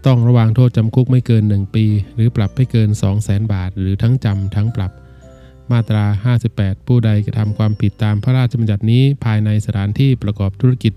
[0.06, 4.92] ต้องระวางโทษจำคุกไม่เกิน 1 ปี หรือปรับไม่เกิน 2 0 0 0 0 0 บาท หรือทั้งจำทั้งปรับ
[5.74, 6.06] มาตรา
[6.46, 10.94] 58 ผู้ใดกระทำความผิดตามพระราชบัญญัตินี้ภายในสถานที่ประกอบธุรกิจ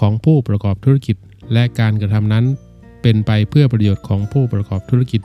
[0.00, 1.16] ของผู้ประกอบธุรกิจ
[1.52, 2.44] และการกระทำนั้น
[3.02, 5.20] เป็นไปเพื่อประโยชน์ของผู้ประกอบธุรกิจ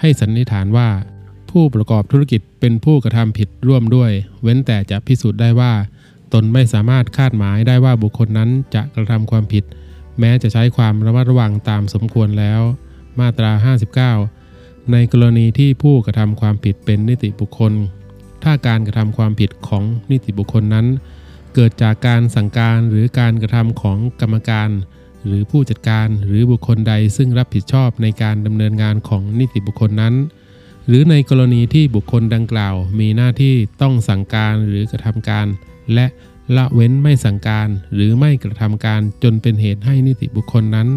[0.00, 0.88] ให้สันนิษฐานว่า
[1.50, 4.10] ผู้ประกอบธุรกิจเป็นผู้กระทำผิดร่วมด้วย
[4.42, 5.72] เว้นแต่จะพิสูจน์ได้ว่า
[6.32, 9.64] ตนไม่สามารถคาดหมายได้ว่าบุคคลนั้นจะกระทำความผิด
[10.18, 12.60] แม้จะใช้ความระมัดระวังตามสมควรแล้ว
[13.20, 13.52] มาตรา
[14.20, 17.72] 59 ในกรณีที่ผู้กระทำความผิดเป็นนิติบุคคล
[18.44, 20.86] ถ้าการกระทำความผิดของนิติบุคคลนั้น
[21.54, 24.70] เกิดจากการสั่งการหรือการกระทำของกรรมการ
[25.26, 30.14] หรือผู้จัดการหรือบุคคลใดซึ่งรับผิดชอบในการดำเนินงานของนิติบุคคลนั้น
[30.86, 35.46] หรือในกรณีที่บุคคลดังกล่าว มีหน้าที่ต้องสั่งการหรือกระทำการ
[35.94, 36.06] และ
[36.56, 40.88] ละเว้นไม่สั่งการหรือไม่กระทำการจนเป็นเหตุให้นิติบุคคลนั้น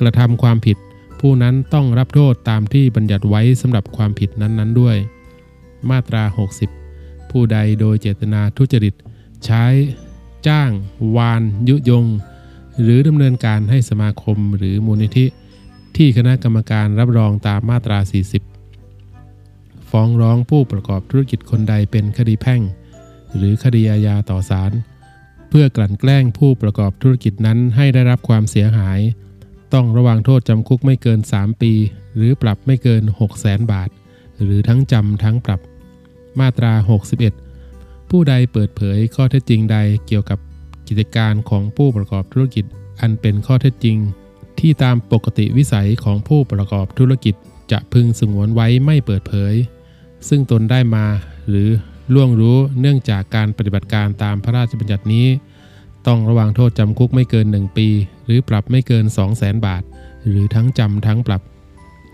[0.00, 0.76] กระทำความผิด
[1.20, 4.96] ผู้นั้นต้องรับโทษตามที่บัญญัติไว้สำหรับความผิดนั้นๆด้วย
[5.90, 6.22] มาตรา
[6.78, 8.94] 60 ผู้ใดโดยเจตนาทุจริต
[9.44, 9.64] ใช้
[10.48, 10.70] จ้าง
[11.16, 12.06] วาน ยุยง
[12.80, 15.26] หรือดำเนินการให้สมาคมหรือมูลนิธิ
[15.96, 17.98] ที่คณะกรรมการรับรองตามมาตรา
[18.94, 22.60] 40 ฟ้องร้องผู้ประกอบธุรกิจคนใดเป็นคดีแพ่ง
[23.36, 24.72] หรือคดีอาญาต่อศาล
[25.48, 28.98] เพื่อกลั่นแกล้งผู้ประกอบธุรกิจนั้นให้ได้รับความเสียหาย
[29.74, 31.72] ต้องระวังโทษจำคุกไม่เกิน 3 ปี
[32.16, 33.90] หรือปรับไม่เกิน 6 0 0 0 0 0 บาท
[34.42, 35.60] หรือทั้งจำทั้งปรับ
[36.40, 36.72] มาตรา
[37.42, 40.38] 61 ผู้ใดเปิดเผยข้อเท็จจริงใดเกี่ยวกับ
[40.88, 42.64] กิจการของผู้ประกอบธุรกิจ
[43.00, 43.96] อันเป็นข้อเท็จจริง
[44.60, 47.34] ที่ตามปกติวิสัยของผู้ประกอบธุรกิจ
[47.72, 49.54] จะพึงสงวนไว้ไม่เปิดเผย
[50.28, 51.06] ซึ่งตนได้มา
[51.48, 51.68] หรือ
[52.14, 55.26] ล่วงรู้เนื่องจากการปฏิบัติการตามพระราชบัญญัตินี้
[56.06, 57.88] ต้องระวังโทษจำคุกไม่เกิน 1 ปี
[58.24, 59.82] หรือปรับไม่เกิน 2 0 0แสนบาท
[60.28, 61.42] หรือทั้งจำทั้งปรับ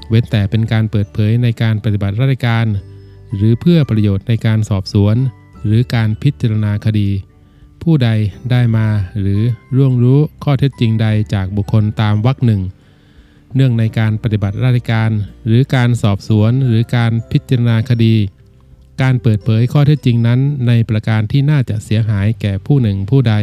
[0.08, 2.66] เว้นแต่เป็นการเปิดเผยในการปฏิบัติราชการ
[3.36, 5.16] หรือเพื่อประโยชน์ในการสอบสวน
[5.64, 7.10] หรือการพิจารณาคดี
[7.82, 8.08] ผู้ใด
[8.50, 8.86] ได้มา
[9.20, 9.42] หรือ
[9.76, 12.62] ร่วงรู้ข้อเท็จจริงใดจากบุคคลตามวรรคหนึ่ง
[13.54, 15.10] เนื่องในการปฏิบัติราชการ
[15.46, 18.14] หรือการสอบสวนหรือการพิจารณาคดี
[19.02, 23.34] การเปิดเผยข้อเท็จจริงนั้น ในประการที่น่าจะเสียหายแก่ผู้หนึ่งผู้ใด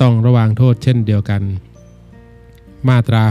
[0.00, 1.42] ต้องระวางโทษเช่นเดียวกัน
[2.88, 3.24] มาตรา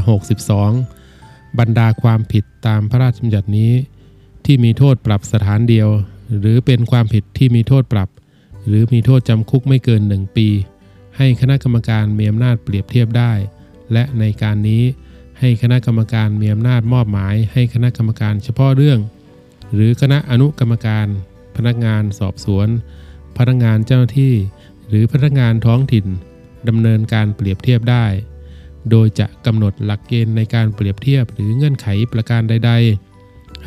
[0.76, 3.72] 62 บรรดาความผิดตามพระราชบัญญัตินี้
[4.50, 5.90] ที่มีโทษปรับสถานเดียว
[6.40, 8.10] หรือเป็นความผิดที่มีโทษปรับ
[8.68, 10.48] หรือมีโทษจำคุกไม่เกิน 1 ปี
[11.18, 13.34] ให้คณะกรรมการมีอำนาจเปรียบเทียบได้
[13.94, 14.84] และในการนี้
[15.40, 19.00] ให้คณะกรรมการมีอำนาจมอบหมาย ให้คณะกรรมการเฉพาะเรื่อง
[19.74, 21.08] หรือคณะอนุกรรมการ
[21.56, 22.68] พนักงานสอบสวน
[23.38, 24.34] พนักงานเจ้าหน้าที่
[24.88, 26.06] หรือพนักงานท้องถิ่น
[26.68, 28.06] ดำเนินการเปรียบเทียบได้
[28.92, 33.07] โดยจะกำหนดหลักเกณฑ์ในการเปรียบเทียบหรือเงื่อนไขประการใด ๆ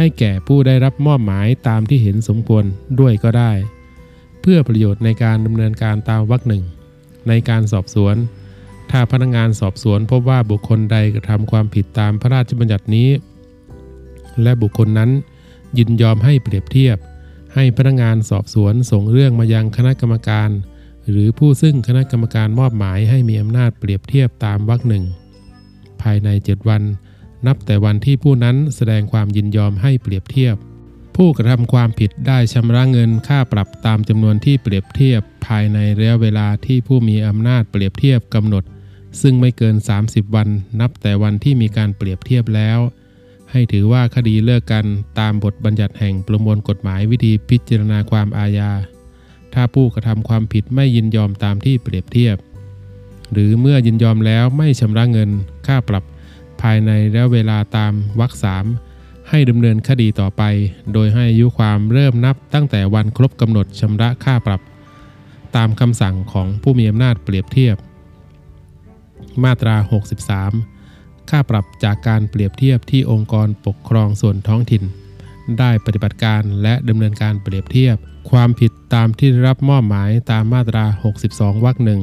[0.03, 2.65] ให้แก่ผู้ได้รับมอบหมายตามที่เห็นสมควร
[3.01, 3.53] ด้วยก็ได้
[4.41, 6.63] เพื่อประโยชน์ในการดำเนินการตามวรรคหนึ่ง
[7.29, 8.17] ในการสอบสวน
[8.91, 13.09] ถ้าพนักงานสอบสวนพบว่าบุคคลใดกระทำความผิดตามพระราชบัญญัตินี้
[14.43, 15.11] และบุคคลนั้น
[15.79, 16.97] ยินยอมให้เปรียบเทียบ
[17.55, 20.51] ให้พนักงานสอบสวนส่งเรื่องมายังคณะกรรมการ
[21.11, 25.05] หรือผู้ซึ่งคณะกรรมการมอบหมายให้มีอำนาจเปรียบเทียบตามวรรคหนึ่ง
[26.03, 26.83] ภายใน 7 วัน
[27.47, 30.57] นับแต่วันที่ผู้นั้นแสดงความยินยอมให้เปรียบเทียบ
[31.17, 38.65] ผู้กระทำความผิดได้ชำระเงินค่าปรับตามจำนวนที่เปรียบเทียบ ภายในระยะเวลาที่ผู้มีอำนาจเปรียบเทียบกำหนด
[39.21, 39.77] ซึ่งไม่เกิน
[40.07, 40.49] 30 วัน
[40.81, 42.79] นับแต่วันที่มีการเปรียบเทียบแล้ว
[43.51, 44.85] ให้ถือว่าคดีเลิกกัน
[45.19, 48.71] ตามบทบัญญัติแห่งประมวลกฎหมายวิธีพิจารณาความอาญา
[49.55, 52.37] ถ้าผู้กระทำความผิดไม่ยินยอมตามที่เปรียบเทียบ
[53.33, 55.31] หรือเมื่อยินยอมแล้วไม่ชำระเงิน
[55.67, 56.05] ค่าปรับ
[56.63, 58.65] ภายในระยะเวลาตามวรรคสาม
[59.29, 60.43] ให้ดำเนินคดีต่อไป
[60.93, 64.61] โดยให้อายุความเริ่มนับตั้งแต่วันครบกำหนดชำระค่าปรับ
[65.57, 67.77] ตามคำสั่งของผู้มีอำนาจเปรียบเทียบ
[69.45, 69.77] มาตรา
[70.53, 74.83] 63 ค่าปรับจากการเปรียบเทียบที่องค์กรปกครองส่วนท้องถิ่น
[75.59, 77.97] ได้ปฏิบัติการและดำเนินการเปรียบเทียบ
[78.31, 80.85] ความผิดตามที่รับมอบหมายตามมาตรา
[81.25, 82.01] 62 วรรคหนึ่ง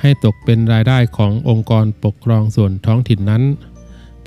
[0.00, 3.42] ให้ตกเป็นรายได้ขององค์กรปกครองส่วนท้องถิ่นนั้น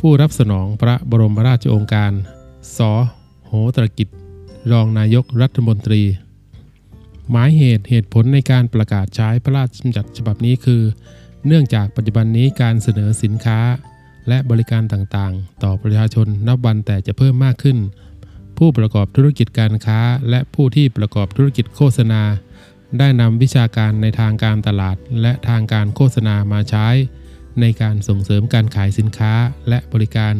[0.05, 2.13] ผู้รับสนองพระบรมราชโองการ
[2.77, 2.79] ส
[3.47, 4.07] โหตรกิจ
[4.71, 6.01] รองนายกรัฐมนตรี
[7.29, 10.81] หมายเหตุเหตุผลในการประกาศใช้พระราชบัญญัติฉบับนี้คือ
[11.45, 13.59] เนื่องจากปัจจุบันนี้การเสนอสินค้า
[14.27, 17.77] และบริการต่างๆ ต่อประชาชนนับวันแต่จะเพิ่มมากขึ้น
[18.57, 22.21] ผู้ประกอบธุรกิจการค้า และผู้ที่ประกอบธุรกิจโฆษณา
[22.97, 26.87] ได้นำวิชาการในทางการตลาดและทางการโฆษณามาใช้
[27.61, 29.33] ในการส่งเสริมการขายสินค้า
[29.69, 30.35] และบริการ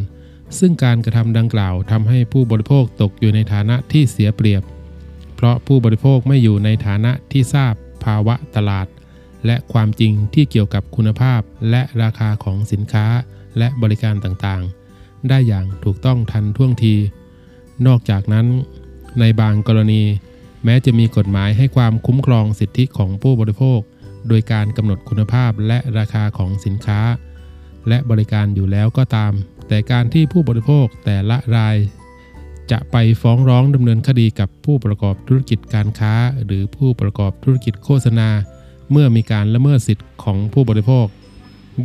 [0.60, 4.64] ซึ่งการกระทำดังกล่าวทำให้ผู้บริโภคตกอยู่ในฐานะที่เสียเปรียบ
[5.36, 8.88] เพราะผู้บริโภคไม่อยู่ในฐานะที่ทราบภาวะตลาด
[9.46, 13.06] และความจริงที่เกี่ยวกับคุณภาพและราคาของสินค้า
[13.58, 16.96] และบริการต่างๆ ได้อย่างถูกต้องทันท่วงที
[17.88, 18.48] นอกจากนั้น
[19.20, 20.04] ในบางกรณี
[20.64, 23.80] แม้จะมีกฎหมายให้ความคุ้มครองสิทธิของผู้บริโภค
[24.28, 27.02] โดยการกำหนดคุณภาพและราคาของสินค้า
[27.88, 29.34] และบริการอยู่แล้วก็ตาม
[29.68, 31.78] แต่การที่ผู้บริโภคแต่ละราย
[32.72, 36.14] จะไปฟ้องร้องดำเนินคดีกับผู้ประกอบธุรกิจการค้า
[36.46, 38.30] หรือผู้ประกอบธุรกิจโฆษณา
[38.92, 41.08] เมื่อมีการละเมิดสิทธิ์ของผู้บริโภค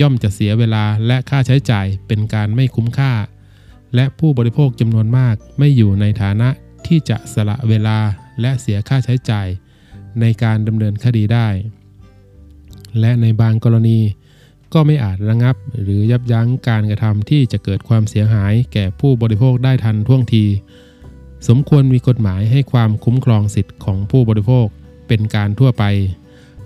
[0.01, 3.12] ย่อมจะเสียเวลาและค่าใช้จ่ายเป็นการไม่คุ้มค่า
[3.94, 6.49] และผู้บริโภคจำนวนมากไม่อยู่ในฐานะ
[6.87, 7.99] ที่จะสละเวลา
[8.40, 9.49] และเสียค่าใช้จ่าย
[10.20, 11.49] ในการดำเนินคดีได้
[13.00, 13.98] และในบางกรณี
[14.72, 20.44] ก็ไม่อาจระงับหรือยับยั้งการกระทำที่จะเกิดความเสียหายแก่ผู้บริโภคได้ทันท่วงที
[21.48, 24.66] สมควรมีกฎหมายให้ความคุ้มครองสิทธิ์ของผู้บริโภค
[25.09, 25.85] เป็นการทั่วไป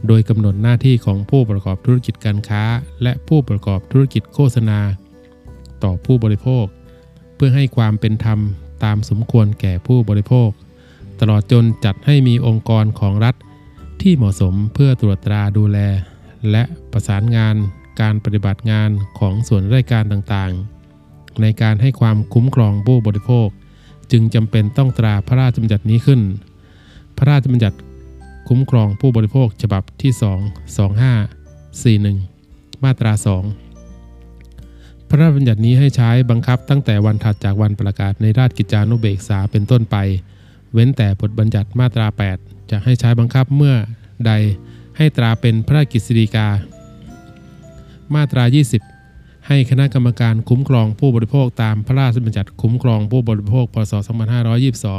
[0.07, 2.63] โดยกำหนดหน้าที่ของผู้ประกอบธุรกิจการค้า
[3.03, 4.81] และผู้ประกอบธุรกิจโฆษณา
[5.83, 6.65] ต่อผู้บริโภค
[7.35, 8.39] เพื่อให้ความเป็นธรรม
[8.85, 10.51] ตามสมควรแก่ผู้บริโภค
[11.21, 13.35] ตลอดจนจัดให้มีองค์กรของรัฐ
[14.03, 15.79] ที่เหมาะสมเพื่อตรวจตราดูแล
[16.51, 17.57] และประสานงาน
[18.01, 23.49] การปฏิบัติงานของส่วนราชการต่างๆ ในการให้ความคุ้มครองผู้บริโภค
[24.13, 26.21] จึงจำเป็นต้องตราพระราชบัญญัตินี้ขึ้น
[27.17, 27.79] พระราชบัญญัติ
[28.49, 30.23] คุ้มครองผู้บริโภคฉบับที่ 2
[31.83, 33.13] 25 41 มาตรา
[33.97, 39.97] 2 พระราชบัญญัตินี้ให้ใช้บังคับตั้งแต่วันถัดจากวันประกาศในราชกิจจานุเบกษาเป็นต้นไป
[40.73, 42.07] เว้นแต่บทบัญญัติมาตรา
[42.39, 43.75] 8 จะให้ใช้บังคับเมื่อ
[44.27, 44.33] ใด
[45.03, 46.49] ให้ตราเป็นพระราชกฤษฎีกา
[48.15, 48.45] มาตรา
[48.97, 53.93] 20 ให้คณะกรรมการคุ้มครองผู้บริโภคตามพระราชบัญญัติคุ้มครองผู้บริโภคพศ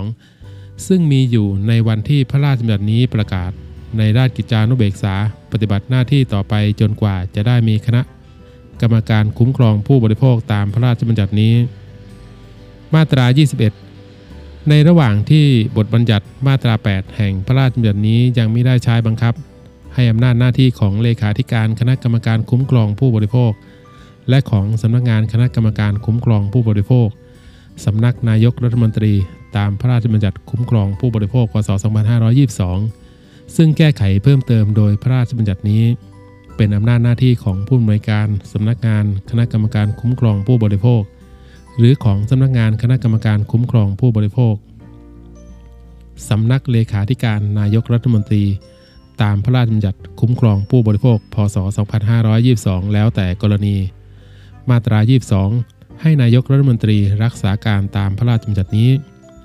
[0.10, 3.52] 2522 ซึ่งมีอยู่ในวันที่พระราชบัญญัตินี้ประกาศ
[3.98, 5.16] ในราชกิจจานุเบกษา
[5.52, 8.02] ปฏิบัติหน้าที่ต่อไปจนกว่าจะได้มีคณะ
[8.82, 11.54] กรรมการคุ้มครองผู้บริโภคตามพระราชบัญญัตินี้
[12.94, 13.26] มาตรา
[13.98, 15.46] 21 ในระหว่างที่
[15.78, 19.36] บทบัญญัติมาตรา 8 แห่งพระราชบัญญัตินี้ยังไม่ได้ใช้บังคับ
[19.96, 23.52] ให้อำนาจหน้าที่ของเลขาธิการคณะกรรมการคุ้มครองผู้บริโภค
[24.30, 27.08] และของสำนักงานคณะกรรมการคุ้มครองผู้บริโภค
[27.86, 29.14] สำนักนายกรัฐมนตรี
[29.58, 31.70] ตามพระราชบัญญัติคุ้มครองผู้บริโภคพศ
[32.42, 35.84] 2522 ซึ่งแก้ไขเพิ่มเติมโดยพระราชบัญญัตินี้
[36.56, 41.02] เป็นอำนาจหน้าที่ของผู้อำนวยการสำนักงานคณะกรรมการคุ้มครองผู้บริโภค
[41.78, 44.56] หรือของสำนักงานคณะกรรมการคุ้มครองผู้บริโภค
[46.30, 48.44] สำนักเลขาธิการนายกรัฐมนตรี
[49.22, 51.58] ตามพระราชบัญญัติคุ้มครองผู้บริโภค พศ
[52.26, 53.76] 2522 แล้วแต่กรณี
[54.70, 55.00] มาตรา
[55.50, 58.90] 22 ให้นายกรัฐมนตรีรักษาการตามพระราชบัญญัตินี้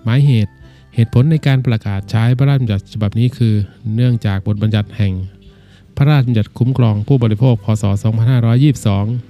[0.04, 0.52] หมายเหตุ
[0.94, 3.54] เหตุผลในการประกาศใช้พระราชบัญญัติฉบับนี้คือ
[3.94, 5.14] เนื่องจากบทบัญญัติแห่ง
[5.96, 7.84] พระราชบัญญัติคุ้มครองผู้บริโภค พศ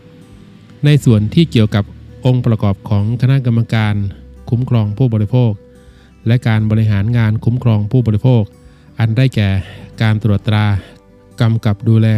[0.04, 1.84] 2522 ในส่วนที่เกี่ยวกับ
[2.26, 3.94] องค์ประกอบของคณะกรรมการ
[4.50, 5.52] คุ้มครองผู้บริโภค
[6.26, 8.44] และการบริหารงานคุ้มครองผู้บริโภค
[8.98, 9.48] อันได้แก่
[10.02, 10.66] การตรวจตรา
[11.40, 12.08] กำกับดูแล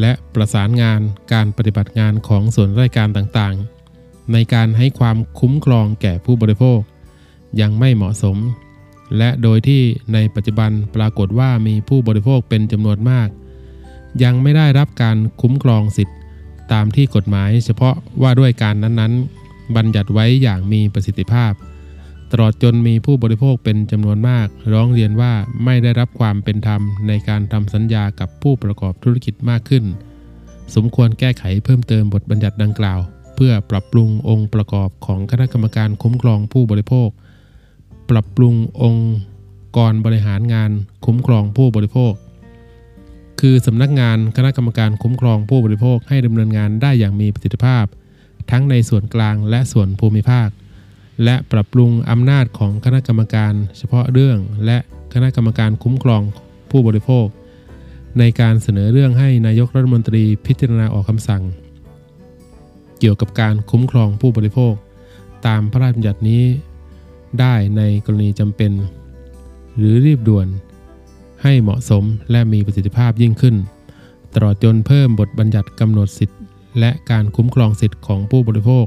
[0.00, 1.00] และประสานงาน
[1.32, 6.80] การปฏิบัติงานของส่วนราชการต่างๆ ในการให้ความคุ้มครองแก่ผู้บริโภค
[7.60, 8.36] ยังไม่เหมาะสม
[9.16, 9.82] และโดยที่
[10.12, 13.28] ในปัจจุบันปรากฏว่ามีผู้บริโภคเป็นจำนวนมาก
[14.22, 16.18] ยังไม่ได้รับการคุ้มครองสิทธิ์
[16.72, 21.52] ตามที่กฎหมายเฉพาะว่าด้วยการนั้นๆ บัญญัติไว้อย่างมีประสิทธิภาพ
[22.36, 25.32] ตลอดจนมีผู้บริโภคเป็นจำนวนมาก ร้องเรียนว่า
[25.64, 29.84] ไม่ได้รับความเป็นธรรมในการทำสัญญากับผู้ประกอบธุรกิจมากขึ้น
[30.74, 33.00] สมควรแก้ไขเพิ่มเติมบทบัญญัติดังกล่าว
[33.34, 37.08] เพื่อปรับปรุงองค์ประกอบของคณะกรรมการคุ้มครองผู้บริโภค
[38.10, 39.14] ปรับปรุงองค์
[39.76, 40.70] กรบริหารงาน
[41.06, 42.12] คุ้มครองผู้บริโภค
[43.40, 47.84] คือสำนักงานคณะกรรมการคุ้มครองผู้บริโภคให้ดำเนินงานได้อย่างมีประสิทธิภาพ
[48.50, 50.50] ทั้งในส่วนกลางและส่วนภูมิภาค
[51.24, 54.78] และปรับปรุงอำนาจของคณะกรรมการเฉพาะเรื่อง และ
[55.12, 56.22] คณะกรรมการคุ้มครอง
[56.70, 57.26] ผู้บริโภค
[58.18, 61.42] ในการเสนอเรื่องให้นายกรัฐมนตรีพิจารณาออกคำสั่ง
[62.98, 64.74] เกี่ยวกับการคุ้มครองผู้บริโภค
[65.46, 66.44] ตามพระราชบัญญัตินี้
[67.40, 68.72] ได้ในกรณีจำเป็น
[69.76, 70.46] หรือรีบด่วน
[71.42, 73.56] ให้เหมาะสมและมีประสิทธิภาพยิ่งขึ้น
[74.34, 76.36] ตลอดจนเพิ่มบทบัญญัติกำหนดสิทธิ
[76.78, 78.86] และการคุ้มครองสิทธิของผู้บริโภค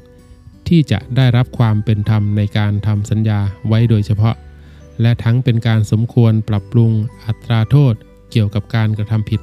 [0.70, 4.36] ที่จะได้รับความเป็นธรรมในการทำสัญญาไว้โดยเฉพาะ
[5.02, 6.92] และทั้งเป็นการสมควรปรับปรุง
[7.26, 7.94] อัตราโทษ
[8.32, 9.42] เกี่ยวกับการกระทำผิด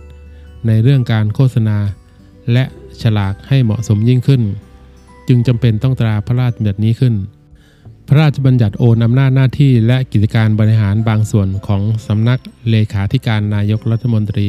[0.67, 1.79] ในเรื่องการโฆษณา
[2.53, 2.65] และ
[3.03, 4.43] ฉลากให้เหมาะสมยิ่งขึ้น
[5.29, 7.15] จึงจำเป็นต้องตราพระราชบัญญัตินี้ขึ้น
[8.09, 14.49] พระราชบัญญัติโอนอำนาจหน้าที่และกิจการบริหารบางส่วนของสำนักเลขาธิการนายกรัฐมนตรี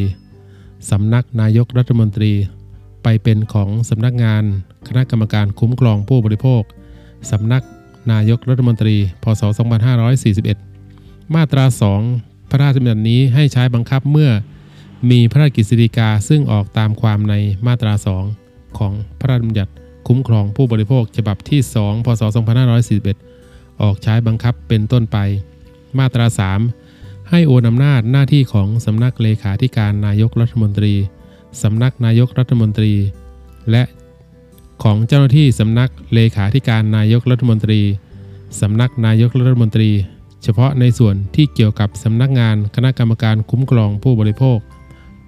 [0.89, 2.31] สำนักนายกรัฐมนตรี
[3.05, 4.43] ไปเป็นของสำนักงาน
[4.87, 6.61] คณะกรรมการคุ้มครองผู้บริโภค
[7.31, 7.63] สำนัก
[8.11, 9.41] นายกรัฐมนตรี พศ
[10.77, 11.65] 2541 มาตรา
[12.07, 14.31] 2 พระราชบัญญัตินี้ให้ใช้บังคับเมื่อ
[15.11, 17.33] มีพระราชกฤษฎีกาซึ่งออกตามความใน
[17.67, 17.93] มาตรา
[18.35, 19.71] 2 ของพระราชบัญญัติ
[20.07, 22.21] คุ้มครองผู้บริโภคฉบับที่ 2 พศ
[23.01, 25.17] 2541 ออกใช้บังคับเป็นต้นไป
[25.99, 26.25] มาตรา
[26.77, 30.93] 3 ให้โอนอำนาจหน้าที่ของสำนักเลขาธิการนายกรัฐมนตรี
[31.63, 32.93] สำนักนายกรัฐมนตรี
[33.71, 33.83] และ
[34.83, 37.81] ของเจ้าหน้าที่สำนักเลขาธิการนายกรัฐมนตรี
[38.61, 39.89] สำนักนายกรัฐมนตรี
[40.43, 44.57] เฉพาะในส่วนที่เกี่ยวกับสำนักงานคณะกรรมการคุ้มครองผู้บริโภค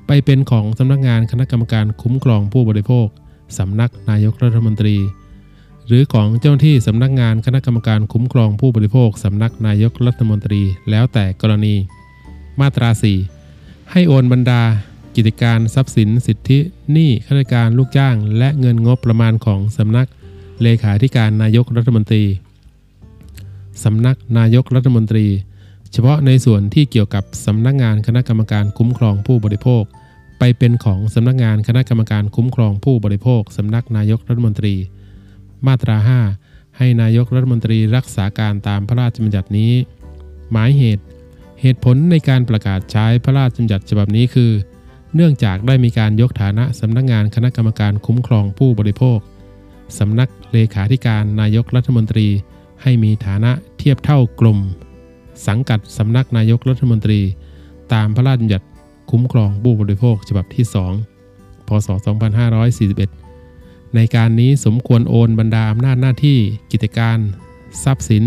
[0.08, 3.08] ไปเป็นของสำนักงานคณะกรรมการคุ้มครองผู้บริโภค
[3.58, 4.96] สำนักนายกรัฐมนตรี
[5.88, 11.76] หรือของเจ้าหน้าที่สำนักงานคณะกรรมการคุ้มครองผู้บริโภคสำนักนายกรัฐมนตรี แล้วแต่กรณี
[12.60, 12.90] มาตรา
[13.40, 14.62] 4 ให้โอนบรรดา
[15.18, 16.60] กิจการทรัพย์สินสิทธิ
[16.92, 20.08] หนี้ข้าราชการลูกจ้าง และเงินงบประมาณของสำนัก
[20.62, 22.24] เลขาธิการนายกรัฐมนตรี
[23.84, 25.26] สำนักนายกรัฐมนตรี
[25.92, 29.84] เฉพาะในส่วนที่เกี่ยวกับสำนักงานคณะกรรมการคุ้มครองผู้บริโภค
[30.40, 34.76] ไปเป็นของสำนักงานคณะกรรมการคุ้มครองผู้บริโภคสำนักนายกรัฐมนตรี
[35.68, 35.98] มาตรา
[36.38, 39.74] 5 ให้นายกรัฐมนตรีรักษาการตามพระราชบัญญัตินี้
[40.52, 41.06] หมายเหตุ
[41.62, 44.52] เหตุผลในการประกาศใช้พระราชบัญญัติฉบับนี้คือ
[45.16, 49.20] เนื่องจากได้มีการยกฐานะสำนักงานคณะกรรมการคุ้มครองผู้บริโภค
[50.00, 52.28] สำนักเลขาธิการนายกรัฐมนตรี
[52.82, 54.60] ให้มีฐานะเทียบเท่ากลม
[55.48, 57.20] สังกัดสำนักนายกรัฐมนตรี
[57.94, 58.66] ตามพระราชบัญญัติ
[59.12, 60.66] คุ้มครองผู้บริโภคฉบับที่
[61.16, 61.88] 2 พศ
[63.12, 66.38] 2541 ในการนี้สมควรโอนบรรดาอำนาจหน้าที่
[66.72, 67.18] กิจการ
[67.84, 68.24] ทรัพย์สิน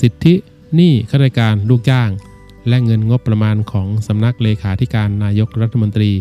[0.00, 0.34] สิทธิ
[0.74, 2.10] หนี้ข้าราชการลูกจ้าง
[2.68, 6.12] และเงินงบประมาณของสำนักเลขาธิการนายกรัฐมนตรี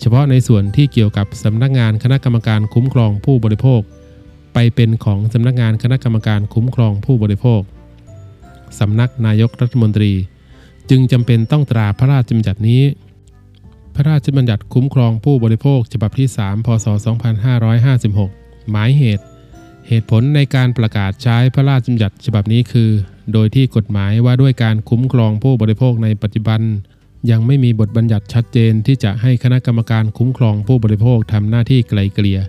[0.00, 3.80] เฉพาะในส่วนที่เกี่ยวกับสำนักงานคณะกรรมการคุ้มครองผู้บริโภค
[4.54, 7.60] ไปเป็นของสำนักงานคณะกรรมการคุ้มครองผู้บริโภค
[8.78, 10.12] สำนักนายกรัฐมนตรี
[10.90, 12.82] จึงจำเป็นต้องตราพระราชบัญญัตินี้
[13.94, 16.86] พระราชบัญญัติคุ้มครองผู้บริโภคฉบับที่3พศ
[17.98, 19.24] 2556หมายเหตุ
[19.92, 22.90] เหตุผลในการประกาศใช้พระราชบัญญัติฉบับนี้คือ
[23.32, 26.60] โดยที่กฎหมายว่าด้วยการคุ้มครองผู้บริโภคในปัจจุบัน
[27.30, 32.40] ยังไม่มีบทบัญญัติชัดเจนที่จะให้คณะกรรมการคุ้มครองผู้บริโภคทำหน้าที่ไกลเกลี่ย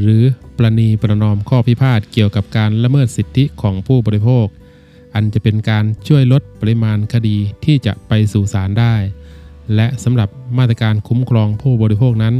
[0.00, 0.22] หรือ
[0.56, 4.46] ประนีประนอมข้อพิพาทเกี่ยวกับการละเมิดสิทธิของผู้บริโภค
[5.14, 8.94] อันจะเป็นการช่วยลดปริมาณคดีที่จะไปสู่ศาลได้
[9.74, 10.28] และสำหรับ
[10.58, 12.34] มาตรการคุ้มครองผู้บริโภคนั้น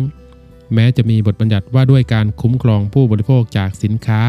[0.75, 4.23] แม้จะมีบทบัญญัติว่าด้วยการคุ้มครองผู้บริโภคจากสินค้า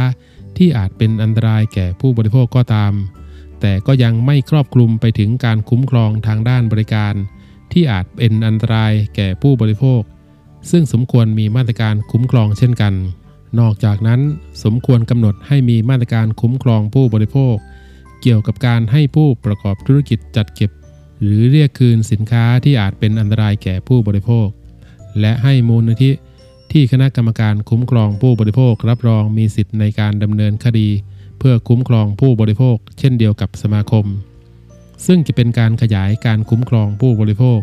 [0.57, 2.93] ที่อาจเป็นอันตรายแก่ผู้บริโภคก็ตาม
[3.61, 7.13] แต่ก็ยังไม่ครอบคลุมไปถึงการคุ้มครองทางด้านบริการ
[7.71, 10.01] ที่อาจเป็นอันตรายแก่ผู้บริโภค
[10.71, 12.93] ซึ่งสมควรมีมาตรการคุ้มครองเช่นกัน
[13.59, 14.21] นอกจากนั้น
[14.63, 17.55] สมควรกำหนดให้มีมาตรการคุ้มครองผู้บริโภค
[18.21, 20.71] เกี่ยวกับการให้ผู้ประกอบธุรกิจจัดเก็บ
[21.23, 24.47] หรือเรียกคืนสินค้าที่อาจเป็นอันตรายแก่ผู้บริโภค
[25.19, 26.11] และให้มูลนิธิ
[26.75, 30.89] ที่คณะกรรมการคุ้มครองผู้บริโภครับรองมีสิทธิ์ในการดำเนินคดี
[31.39, 34.05] เพื่อคุ้มครองผู้บริโภค เช่นเดียวกับสมาคม
[35.05, 37.59] ซึ่งจะเป็นการขยายการคุ้มครองผู้บริโภค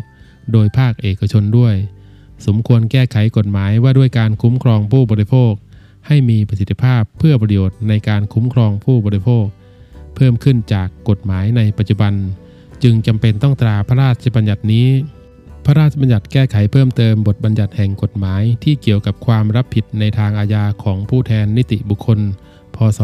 [0.51, 1.75] โดยภาคเอกชนด้วย
[2.45, 5.51] สมควรแก้ไขกฎหมายว่าด้วยการคุ้มครองผู้บริโภค
[6.07, 9.45] ให้มีประสิทธิภาพเพื่อประโยชน์ในการคุ้มครองผู้บริโภค
[10.15, 12.13] เพิ่มขึ้นจากกฎหมายในปัจจุบัน
[12.83, 14.87] จึงจำเป็นต้องตราพระราชบัญญัตินี้
[15.65, 22.19] พระราชบัญญัติแก้ไขเพิ่มเติมบทบัญญัติแห่งกฎหมายที่เกี่ยวกับความรับผิดในทางอาญาของผู้แทนนิติบุคคล
[22.75, 22.99] พศ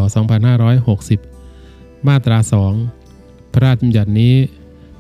[1.22, 2.38] 2560 มาตรา
[2.96, 4.36] 2 พระราชบัญญัตินี้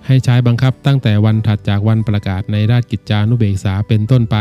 [0.06, 4.38] ให้ใช้บังคับตั้งแต่วันถัดจากวันประกาศในราชกิจจานุเบกษาเป็นต้นไป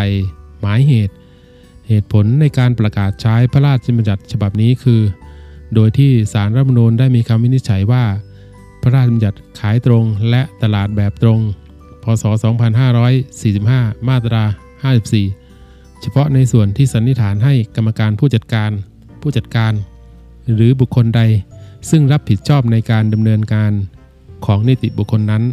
[0.61, 1.15] หมายเหตุ
[1.89, 5.03] เหตุผลในการประกาศใช้พระราชบัญญัติฉบับนี้คือ
[5.75, 8.05] โดยที่สารรัฐมนูญได้มีคำวินิจฉัยว่า
[8.83, 11.41] พระราชบัญญัติขายตรงและตลาดแบบตรง
[12.07, 12.25] พศ
[13.37, 14.43] 2545 มาตรา
[15.23, 18.71] 54 เฉพาะในส่วนที่สันนิษฐานให้กรรมการผู้จัดการ
[19.21, 19.73] ผู้จัดการ
[20.55, 21.23] หรือบุคคลใด
[21.91, 23.73] ซึ่งรับผิดชอบในการดำเนินการ
[24.47, 25.45] ของนิติบุคคลนั้น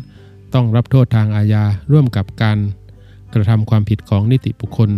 [0.53, 2.57] ต้องรับโทษทางอาญาร่วมกับการ
[3.33, 4.89] กระทำความผิดของนิติบุคคล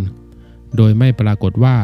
[0.76, 1.76] โดยไม่ปรากฏว่า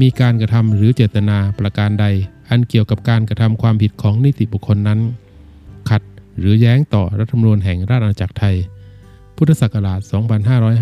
[0.00, 2.06] มีการกระทำหรือเจตนาประการใด
[2.50, 5.00] อันเกี่ยวกับการกระทำความผิดของนิติบุคคลนั้น
[5.90, 6.02] ขัด
[6.38, 8.56] หรือแย้งต่อรัฐธรรมนูญแห่งราชอาณาจักรไทย
[9.36, 10.00] พุทธศักราช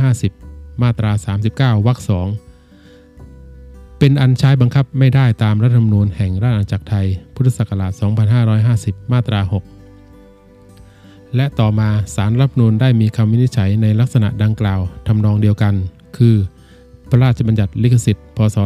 [0.01, 1.13] 2550 มาตรา
[1.77, 2.29] 39 วรรคสอง
[3.99, 7.93] เป็นอันใช้บังคับไม่ได้ตามรัฐธรรมนูญแห่งราชอาณาจักรไทย พุทธศักราช
[8.53, 9.41] 2550 มาตรา
[10.19, 15.75] 6 และต่อมาสารรัฐธรรมนูญได้มีคำวินิจฉัยในลักษณะดังกล่าวทำนองเดียวกัน
[16.17, 16.37] คือ
[17.11, 18.57] พระราชบัญญัติลิขสิทธิ์ พศ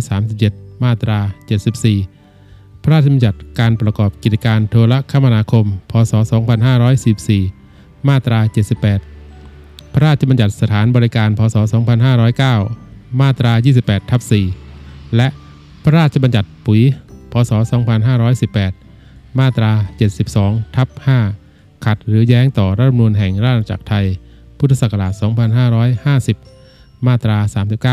[0.00, 1.18] 2537 มาตรา
[2.00, 6.12] 74 พระราชบัญญัติการประกอบกิจการโทรคมนาคม พศ
[7.08, 7.61] 2514
[8.08, 8.38] มาตรา
[9.16, 11.56] 78 พระราชบัญญัติสถานบริการ พศ
[12.38, 14.20] 2509 มาตรา 28ทับ
[14.68, 15.28] 4และ
[15.82, 16.80] พระราชบัญญัติปุ๋ย
[17.32, 17.52] พศ
[18.66, 19.70] 2518 มาตรา
[20.22, 20.88] 72ทับ
[21.36, 24.06] 5ขัดหรือแย้งต่อรัฐธรรมนูญแห่งราชอาณาจักรไทย
[24.58, 25.12] พุทธศักราช
[26.28, 27.38] 2550 มาตรา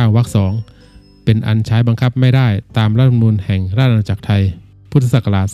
[0.06, 0.28] 39 วรรค
[0.76, 2.48] 2เป็นอันใช้บังคับไม่ได้
[2.78, 4.44] ตามรัฐธรรมนูญแห่งราชอาณาจักรไทย
[4.92, 5.48] พุทธศักราช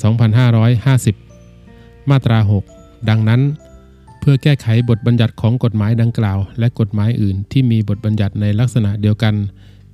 [1.21, 2.39] 2550 มาตรา
[2.73, 3.41] 6 ดังนั้น
[4.27, 9.33] พื่อแก้ไขบทบัญญัติของกฎหมายดังกล่าว และกฎหมายอื่น ที่มีบทบัญญัติในลักษณะเดียวกัน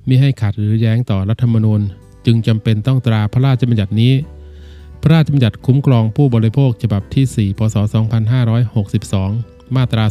[0.08, 1.80] มิให้ขัดหรือแย้งต่อรัฐธรรมนูญ
[2.26, 4.12] จึงจำเป็นต้องตราพระราชบัญญัตินี้
[5.02, 7.76] พระราชบัญญัติคุ้มครองผู้บริโภคฉบับที่ 4 พศ
[8.96, 10.04] 2562 มาตรา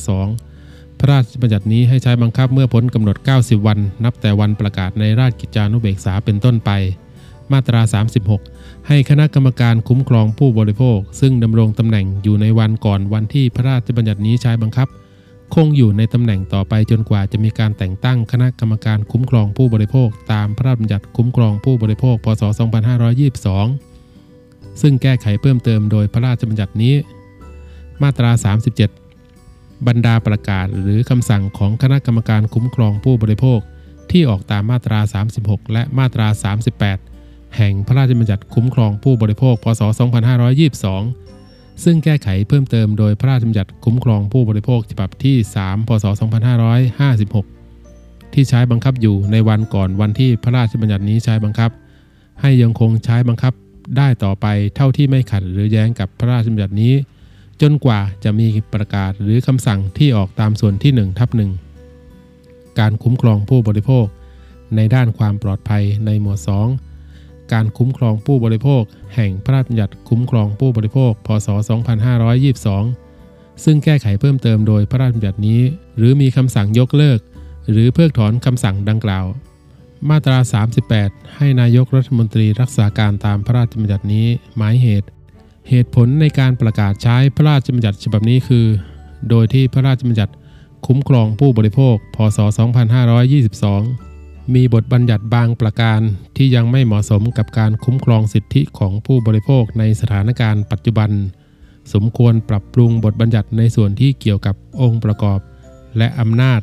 [0.48, 6.72] 2 พระราชบัญญัตินี้ให้ใช้บังคับเมื่อพ้นกำหนด 90 วัน นับแต่วันประกาศในราชกิจจานุเบกษาเป็นต้นไป
[7.54, 7.82] มาตรา
[8.34, 14.88] 36 ให้คณะกรรมการคุ้มครองผู้บริโภค ซึ่งดำรงตำแหน่งอยู่ในวันก่อนวันที่พระราชบัญญัตินี้ใช้บังคับ
[15.54, 22.44] คงอยู่ในตำแหน่งต่อไปจนกว่าจะมีการแต่งตั้งคณะกรรมการคุ้มครองผู้บริโภค ตามพระราชบัญญัติคุ้มครองผู้บริโภค พศ
[23.82, 26.96] 2522 ซึ่งแก้ไขเพิ่มเติมโดยพระราชบัญญัตินี้
[28.02, 28.32] มาตรา
[29.10, 33.60] 37 บรรดาประกาศหรือคำสั่งของคณะกรรมการคุ้มครองผู้บริโภค
[34.12, 35.00] ที่ออกตามมาตรา
[35.38, 36.28] 36 และมาตรา
[36.88, 37.11] 38
[37.58, 39.82] แห่งพระราชบัญญัติคุ้มครองผู้บริโภค พศ
[41.02, 46.06] 2522 ซึ่งแก้ไขเพิ่มเติมโดยพระราชบัญญัติคุ้มครองผู้บริโภคฉบับที่ 3 พศ
[47.60, 51.72] 2556 ที่ใช้บังคับอยู่ในวันก่อนวันที่พระราชบัญญัตินี้ใช้บังคับ
[52.42, 53.54] ให้ยังคงใช้บังคับ
[53.98, 54.46] ได้ต่อไป
[54.76, 56.94] เท่าที่ไม่ขัดหรือแย้งกับพระราชบัญญัตินี้
[57.62, 61.52] จนกว่าจะมีประกาศหรือคำสั่งที่ออกตามส่วนที่1ทับหนึ่ง
[62.80, 64.06] การคุ้มครองผู้บริโภค
[64.76, 66.91] ในด้านความปลอดภัยในหมวด2
[67.54, 68.84] การคุ้มครองผู้บริโภค
[69.16, 71.48] แห่งพระราชบัญญัติคุ้มครองผู้บริโภค พศ
[72.82, 75.62] 2522 ซึ่งแก้ไขเพิ่มเติมโดยพระราชบัญญัตินี้
[75.98, 77.20] หรือมีคำสั่งยกเลิก
[77.72, 79.26] หรือเพิกถอนคำสั่งดังกล่าว
[80.10, 80.38] มาตรา
[80.88, 84.28] 38 ให้นายกรัฐมนตรีรักษาการตามพระราชบัญญัตินี้
[84.58, 85.08] หมายเหตุ
[85.70, 88.66] เหตุผลในการประกาศใช้พระราชบัญญัติฉบับนี้คือ
[89.30, 90.34] โดยที่พระราชบัญญัติ
[90.86, 92.40] คุ้มครองผู้บริโภค พศ
[93.22, 94.11] 2522
[94.54, 96.00] มีบทบัญญัติบางประการ
[96.38, 101.12] ที่ยังไม่เหมาะสมกับการคุ้มครองสิทธิของผู้บริโภคในสถานการณ์ปัจจุบัน
[101.94, 105.40] สมควรปรับปรุงบทบัญญัติในส่วนที่เกี่ยวกับองค์ประกอบ
[105.98, 106.62] และอำนาจ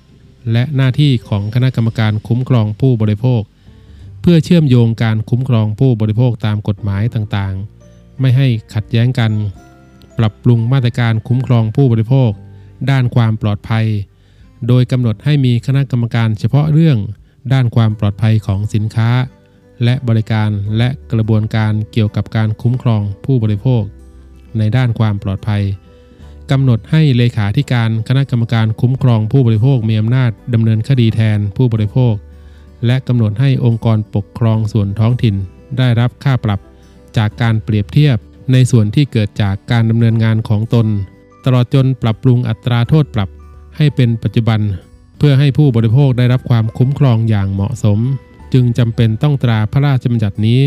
[0.53, 3.43] และหน้าที่ของคณะกรรมการคุ้มครองผู้บริโภค
[4.21, 9.33] เพื่อเชื่อมโยงการคุ้มครองผู้บริโภคตามกฎหมายต่างๆ ไม่ให้ขัดแย้งกัน
[10.19, 12.31] ปรับปรุงมาตรการคุ้มครองผู้บริโภค
[12.91, 13.87] ด้านความปลอดภัย
[14.69, 16.99] โดยกำหนดให้มีคณะกรรมการเฉพาะเรื่อง
[17.53, 19.11] ด้านความปลอดภัยของสินค้า
[19.85, 23.83] และบริการและกระบวนการเกี่ยวกับการคุ้มครองผู้บริโภค
[24.59, 25.63] ในด้านความปลอดภัย
[26.51, 32.15] กำหนดให้เลขาธิการคณะกรรมการคุ้มครองผู้บริโภคมีอำนาจดำเนินคดีแทนผู้บริโภค
[32.87, 35.35] และกำหนดให้องค์กรปกครองส่วนท้องถิ่น
[35.79, 36.61] ได้รับค่าปรับ
[37.17, 38.17] จากการเปรียบเทียบ
[38.53, 40.87] ในส่วนที่เกิดจากการดำเนินงานของตน
[41.45, 43.29] ตลอดจนปรับปรุงอัตราโทษปรับ
[43.77, 44.61] ให้เป็นปัจจุบัน
[45.19, 47.99] เพื่อให้ผู้บริโภคได้รับความคุ้มครองอย่างเหมาะสม
[48.53, 50.61] จึงจำเป็นต้องตราพระราชบัญญัตินี้